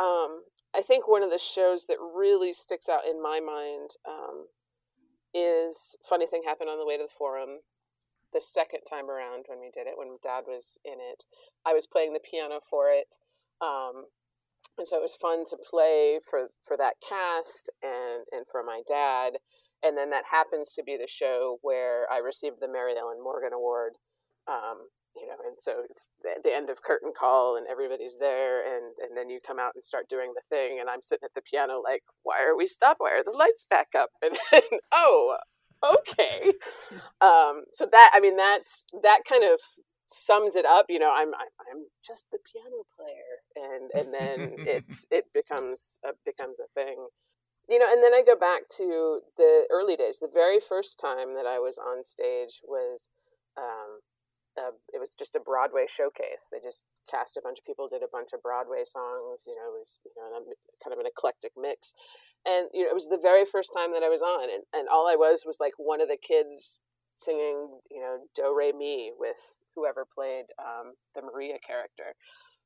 Um, 0.00 0.42
I 0.74 0.82
think 0.82 1.06
one 1.06 1.22
of 1.22 1.30
the 1.30 1.38
shows 1.38 1.86
that 1.86 1.98
really 2.00 2.52
sticks 2.54 2.88
out 2.88 3.04
in 3.08 3.22
my 3.22 3.40
mind 3.40 3.90
um, 4.08 4.46
is 5.34 5.96
Funny 6.08 6.26
Thing 6.26 6.42
Happened 6.46 6.70
on 6.70 6.78
the 6.78 6.86
Way 6.86 6.96
to 6.96 7.02
the 7.04 7.08
Forum. 7.08 7.60
The 8.32 8.40
second 8.40 8.80
time 8.88 9.10
around 9.10 9.44
when 9.48 9.60
we 9.60 9.70
did 9.70 9.86
it, 9.86 9.98
when 9.98 10.18
Dad 10.22 10.44
was 10.46 10.78
in 10.84 10.94
it, 10.94 11.24
I 11.66 11.72
was 11.72 11.86
playing 11.86 12.12
the 12.12 12.20
piano 12.20 12.60
for 12.68 12.90
it, 12.90 13.18
um, 13.60 14.06
and 14.78 14.86
so 14.86 14.96
it 14.96 15.02
was 15.02 15.14
fun 15.14 15.44
to 15.46 15.56
play 15.56 16.18
for 16.28 16.48
for 16.62 16.76
that 16.76 16.94
cast 17.06 17.70
and 17.82 18.24
and 18.32 18.44
for 18.50 18.62
my 18.62 18.82
dad. 18.88 19.34
And 19.84 19.96
then 19.96 20.10
that 20.10 20.24
happens 20.30 20.72
to 20.74 20.82
be 20.82 20.96
the 20.96 21.06
show 21.06 21.58
where 21.60 22.10
I 22.10 22.18
received 22.18 22.56
the 22.60 22.72
Mary 22.72 22.94
Ellen 22.98 23.22
Morgan 23.22 23.52
Award 23.52 23.92
um, 24.48 24.88
you 25.16 25.26
know, 25.26 25.36
and 25.46 25.56
so 25.58 25.82
it's 25.88 26.06
the, 26.22 26.30
the 26.42 26.54
end 26.54 26.70
of 26.70 26.82
curtain 26.82 27.12
call 27.16 27.56
and 27.56 27.66
everybody's 27.70 28.16
there 28.18 28.64
and, 28.64 28.92
and 29.02 29.16
then 29.16 29.30
you 29.30 29.38
come 29.46 29.58
out 29.58 29.72
and 29.74 29.84
start 29.84 30.08
doing 30.08 30.32
the 30.34 30.42
thing 30.50 30.78
and 30.80 30.88
I'm 30.88 31.02
sitting 31.02 31.24
at 31.24 31.34
the 31.34 31.42
piano 31.42 31.80
like, 31.82 32.02
why 32.22 32.42
are 32.42 32.56
we 32.56 32.66
stopped? 32.66 33.00
Why 33.00 33.12
are 33.12 33.24
the 33.24 33.36
lights 33.36 33.66
back 33.68 33.88
up? 33.96 34.10
And 34.22 34.36
then, 34.50 34.80
oh, 34.92 35.36
okay. 35.84 36.52
Um, 37.20 37.64
so 37.72 37.86
that, 37.90 38.10
I 38.14 38.20
mean, 38.20 38.36
that's, 38.36 38.86
that 39.02 39.20
kind 39.28 39.44
of 39.44 39.60
sums 40.08 40.56
it 40.56 40.64
up. 40.64 40.86
You 40.88 40.98
know, 40.98 41.12
I'm, 41.14 41.28
I'm, 41.28 41.52
I'm 41.70 41.84
just 42.04 42.26
the 42.32 42.38
piano 42.52 42.82
player 42.96 43.72
and, 43.72 43.90
and 43.94 44.14
then 44.14 44.66
it's, 44.66 45.06
it 45.10 45.26
becomes, 45.32 45.98
a, 46.04 46.10
becomes 46.24 46.58
a 46.60 46.68
thing. 46.74 47.06
You 47.68 47.78
know, 47.78 47.86
and 47.90 48.02
then 48.02 48.12
I 48.12 48.22
go 48.26 48.36
back 48.36 48.68
to 48.76 49.20
the 49.36 49.64
early 49.70 49.96
days. 49.96 50.18
The 50.18 50.28
very 50.32 50.60
first 50.60 51.00
time 51.00 51.34
that 51.34 51.46
I 51.46 51.58
was 51.60 51.78
on 51.78 52.04
stage 52.04 52.60
was, 52.66 53.08
um, 53.56 54.00
uh, 54.58 54.72
it 54.92 55.00
was 55.00 55.14
just 55.14 55.34
a 55.34 55.40
Broadway 55.40 55.86
showcase. 55.88 56.48
They 56.52 56.60
just 56.62 56.84
cast 57.10 57.36
a 57.36 57.42
bunch 57.42 57.58
of 57.58 57.64
people, 57.66 57.88
did 57.88 58.02
a 58.02 58.12
bunch 58.12 58.32
of 58.34 58.42
Broadway 58.42 58.84
songs. 58.84 59.44
You 59.46 59.54
know, 59.56 59.74
it 59.74 59.78
was 59.78 60.00
you 60.04 60.12
know 60.16 60.44
kind 60.82 60.92
of 60.94 61.00
an 61.00 61.06
eclectic 61.06 61.52
mix, 61.56 61.94
and 62.46 62.68
you 62.72 62.84
know 62.84 62.90
it 62.90 62.94
was 62.94 63.08
the 63.08 63.20
very 63.22 63.44
first 63.44 63.72
time 63.76 63.92
that 63.92 64.02
I 64.04 64.08
was 64.10 64.22
on, 64.22 64.50
and 64.50 64.62
and 64.74 64.88
all 64.88 65.08
I 65.08 65.16
was 65.16 65.44
was 65.46 65.58
like 65.60 65.74
one 65.78 66.00
of 66.00 66.08
the 66.08 66.18
kids 66.20 66.80
singing 67.16 67.80
you 67.90 68.00
know 68.00 68.18
Do 68.34 68.54
Re 68.56 68.72
Mi 68.72 69.12
with 69.18 69.38
whoever 69.74 70.06
played 70.14 70.46
um, 70.58 70.94
the 71.14 71.22
Maria 71.22 71.58
character. 71.66 72.14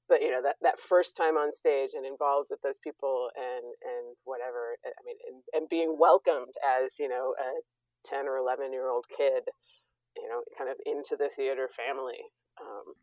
but 0.08 0.22
you 0.22 0.30
know 0.30 0.42
that 0.42 0.56
that 0.62 0.80
first 0.80 1.16
time 1.16 1.36
on 1.36 1.52
stage 1.52 1.90
and 1.94 2.06
involved 2.06 2.48
with 2.50 2.60
those 2.62 2.78
people 2.82 3.30
and 3.36 3.64
and 3.84 4.16
whatever 4.24 4.76
i 4.86 5.00
mean 5.04 5.16
and, 5.28 5.42
and 5.54 5.68
being 5.68 5.96
welcomed 5.98 6.54
as 6.64 6.98
you 6.98 7.08
know 7.08 7.34
a 7.40 7.50
10 8.04 8.26
or 8.28 8.36
11 8.38 8.72
year 8.72 8.88
old 8.88 9.06
kid 9.16 9.44
you 10.20 10.28
know 10.28 10.42
kind 10.56 10.70
of 10.70 10.76
into 10.86 11.16
the 11.16 11.28
theater 11.28 11.68
family 11.68 12.18
um, 12.60 12.94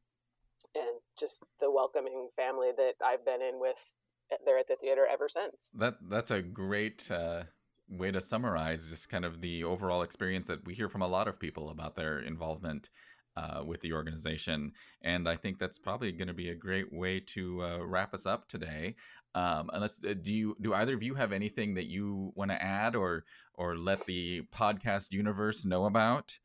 and 0.75 0.99
just 1.19 1.43
the 1.59 1.69
welcoming 1.71 2.29
family 2.35 2.69
that 2.75 2.93
i've 3.05 3.25
been 3.25 3.41
in 3.41 3.59
with 3.59 3.93
eh, 4.31 4.37
there 4.45 4.57
at 4.57 4.67
the 4.67 4.75
theater 4.81 5.07
ever 5.11 5.27
since 5.29 5.71
that 5.73 5.95
that's 6.09 6.31
a 6.31 6.41
great 6.41 7.09
uh 7.11 7.43
way 7.89 8.11
to 8.11 8.19
summarize 8.19 8.89
just 8.89 9.09
kind 9.09 9.25
of 9.25 9.41
the 9.41 9.63
overall 9.63 10.01
experience 10.01 10.47
that 10.47 10.65
we 10.65 10.73
hear 10.73 10.89
from 10.89 11.03
a 11.03 11.07
lot 11.07 11.27
of 11.27 11.39
people 11.39 11.69
about 11.69 11.95
their 11.95 12.19
involvement 12.19 12.89
uh, 13.37 13.61
with 13.65 13.81
the 13.81 13.93
organization. 13.93 14.71
And 15.01 15.27
I 15.27 15.35
think 15.35 15.59
that's 15.59 15.77
probably 15.77 16.11
going 16.11 16.27
to 16.27 16.33
be 16.33 16.49
a 16.49 16.55
great 16.55 16.91
way 16.91 17.19
to 17.19 17.61
uh, 17.61 17.85
wrap 17.85 18.13
us 18.13 18.25
up 18.25 18.47
today. 18.47 18.95
Um, 19.33 19.69
unless 19.73 19.99
uh, 20.07 20.13
do 20.13 20.33
you 20.33 20.55
do 20.61 20.73
either 20.73 20.93
of 20.93 21.03
you 21.03 21.15
have 21.15 21.33
anything 21.33 21.73
that 21.73 21.87
you 21.87 22.31
want 22.35 22.51
to 22.51 22.63
add 22.63 22.95
or 22.95 23.25
or 23.53 23.77
let 23.77 24.05
the 24.05 24.43
podcast 24.55 25.11
universe 25.11 25.65
know 25.65 25.85
about? 25.85 26.37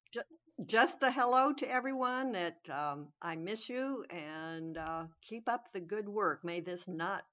Just 0.67 1.03
a 1.03 1.11
hello 1.11 1.53
to 1.55 1.71
everyone. 1.71 2.33
That 2.33 2.59
um, 2.71 3.09
I 3.23 3.37
miss 3.37 3.69
you 3.69 4.05
and 4.11 4.77
uh, 4.77 5.05
keep 5.23 5.49
up 5.49 5.73
the 5.73 5.81
good 5.81 6.09
work. 6.09 6.45
May 6.45 6.61
this 6.61 6.87
not 6.87 7.25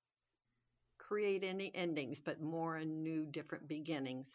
create 0.98 1.44
any 1.44 1.72
endings, 1.76 2.20
but 2.20 2.42
more 2.42 2.78
and 2.78 3.04
new, 3.04 3.26
different 3.26 3.68
beginnings. 3.68 4.28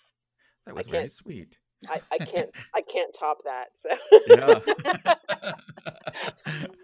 That 0.66 0.74
was 0.74 0.86
very 0.86 1.08
sweet. 1.08 1.58
I, 1.88 2.00
I 2.12 2.18
can't 2.18 2.50
I 2.74 2.82
can't 2.82 3.14
top 3.18 3.42
that. 3.44 3.68
So 3.74 3.90
yeah. 4.28 4.60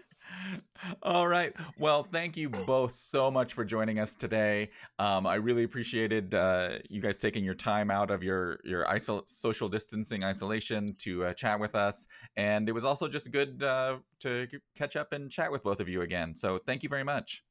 All 1.03 1.27
right. 1.27 1.53
Well, 1.77 2.03
thank 2.03 2.37
you 2.37 2.49
both 2.49 2.91
so 2.91 3.29
much 3.29 3.53
for 3.53 3.63
joining 3.63 3.99
us 3.99 4.15
today. 4.15 4.69
Um, 4.97 5.25
I 5.25 5.35
really 5.35 5.63
appreciated 5.63 6.33
uh, 6.33 6.79
you 6.89 7.01
guys 7.01 7.19
taking 7.19 7.43
your 7.43 7.55
time 7.55 7.91
out 7.91 8.11
of 8.11 8.23
your 8.23 8.59
your 8.63 8.85
isol- 8.85 9.27
social 9.29 9.69
distancing 9.69 10.23
isolation 10.23 10.95
to 10.99 11.25
uh, 11.25 11.33
chat 11.33 11.59
with 11.59 11.75
us, 11.75 12.07
and 12.37 12.69
it 12.69 12.71
was 12.71 12.85
also 12.85 13.07
just 13.07 13.31
good 13.31 13.63
uh, 13.63 13.97
to 14.19 14.47
catch 14.75 14.95
up 14.95 15.13
and 15.13 15.31
chat 15.31 15.51
with 15.51 15.63
both 15.63 15.79
of 15.79 15.89
you 15.89 16.01
again. 16.01 16.35
So, 16.35 16.59
thank 16.65 16.83
you 16.83 16.89
very 16.89 17.03
much. 17.03 17.43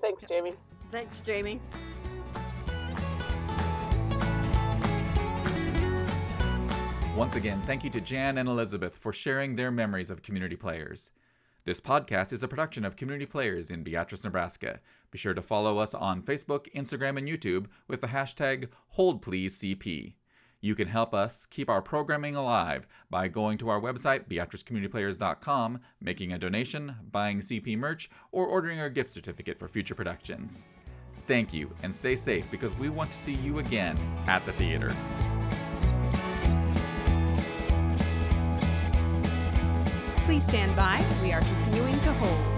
Thanks, 0.00 0.24
Jamie. 0.24 0.54
Thanks, 0.90 1.20
Jamie. 1.20 1.60
Once 7.16 7.34
again, 7.34 7.62
thank 7.62 7.82
you 7.82 7.88
to 7.88 8.00
Jan 8.00 8.36
and 8.36 8.46
Elizabeth 8.46 8.94
for 8.94 9.10
sharing 9.10 9.56
their 9.56 9.70
memories 9.70 10.10
of 10.10 10.22
community 10.22 10.54
players. 10.54 11.12
This 11.66 11.80
podcast 11.80 12.32
is 12.32 12.44
a 12.44 12.48
production 12.48 12.84
of 12.84 12.94
Community 12.94 13.26
Players 13.26 13.72
in 13.72 13.82
Beatrice, 13.82 14.22
Nebraska. 14.22 14.78
Be 15.10 15.18
sure 15.18 15.34
to 15.34 15.42
follow 15.42 15.78
us 15.78 15.94
on 15.94 16.22
Facebook, 16.22 16.72
Instagram, 16.76 17.18
and 17.18 17.26
YouTube 17.26 17.66
with 17.88 18.00
the 18.00 18.06
hashtag 18.06 18.68
HoldPleaseCP. 18.96 20.14
You 20.60 20.74
can 20.76 20.86
help 20.86 21.12
us 21.12 21.44
keep 21.44 21.68
our 21.68 21.82
programming 21.82 22.36
alive 22.36 22.86
by 23.10 23.26
going 23.26 23.58
to 23.58 23.68
our 23.68 23.80
website, 23.80 24.28
beatricecommunityplayers.com, 24.28 25.80
making 26.00 26.32
a 26.32 26.38
donation, 26.38 26.94
buying 27.10 27.40
CP 27.40 27.76
merch, 27.76 28.10
or 28.30 28.46
ordering 28.46 28.78
a 28.78 28.88
gift 28.88 29.10
certificate 29.10 29.58
for 29.58 29.66
future 29.66 29.96
productions. 29.96 30.68
Thank 31.26 31.52
you, 31.52 31.68
and 31.82 31.92
stay 31.92 32.14
safe 32.14 32.48
because 32.48 32.78
we 32.78 32.90
want 32.90 33.10
to 33.10 33.18
see 33.18 33.34
you 33.34 33.58
again 33.58 33.98
at 34.28 34.46
the 34.46 34.52
theater. 34.52 34.94
Please 40.36 40.48
stand 40.48 40.76
by. 40.76 41.02
We 41.22 41.32
are 41.32 41.40
continuing 41.40 41.98
to 42.00 42.12
hold. 42.12 42.55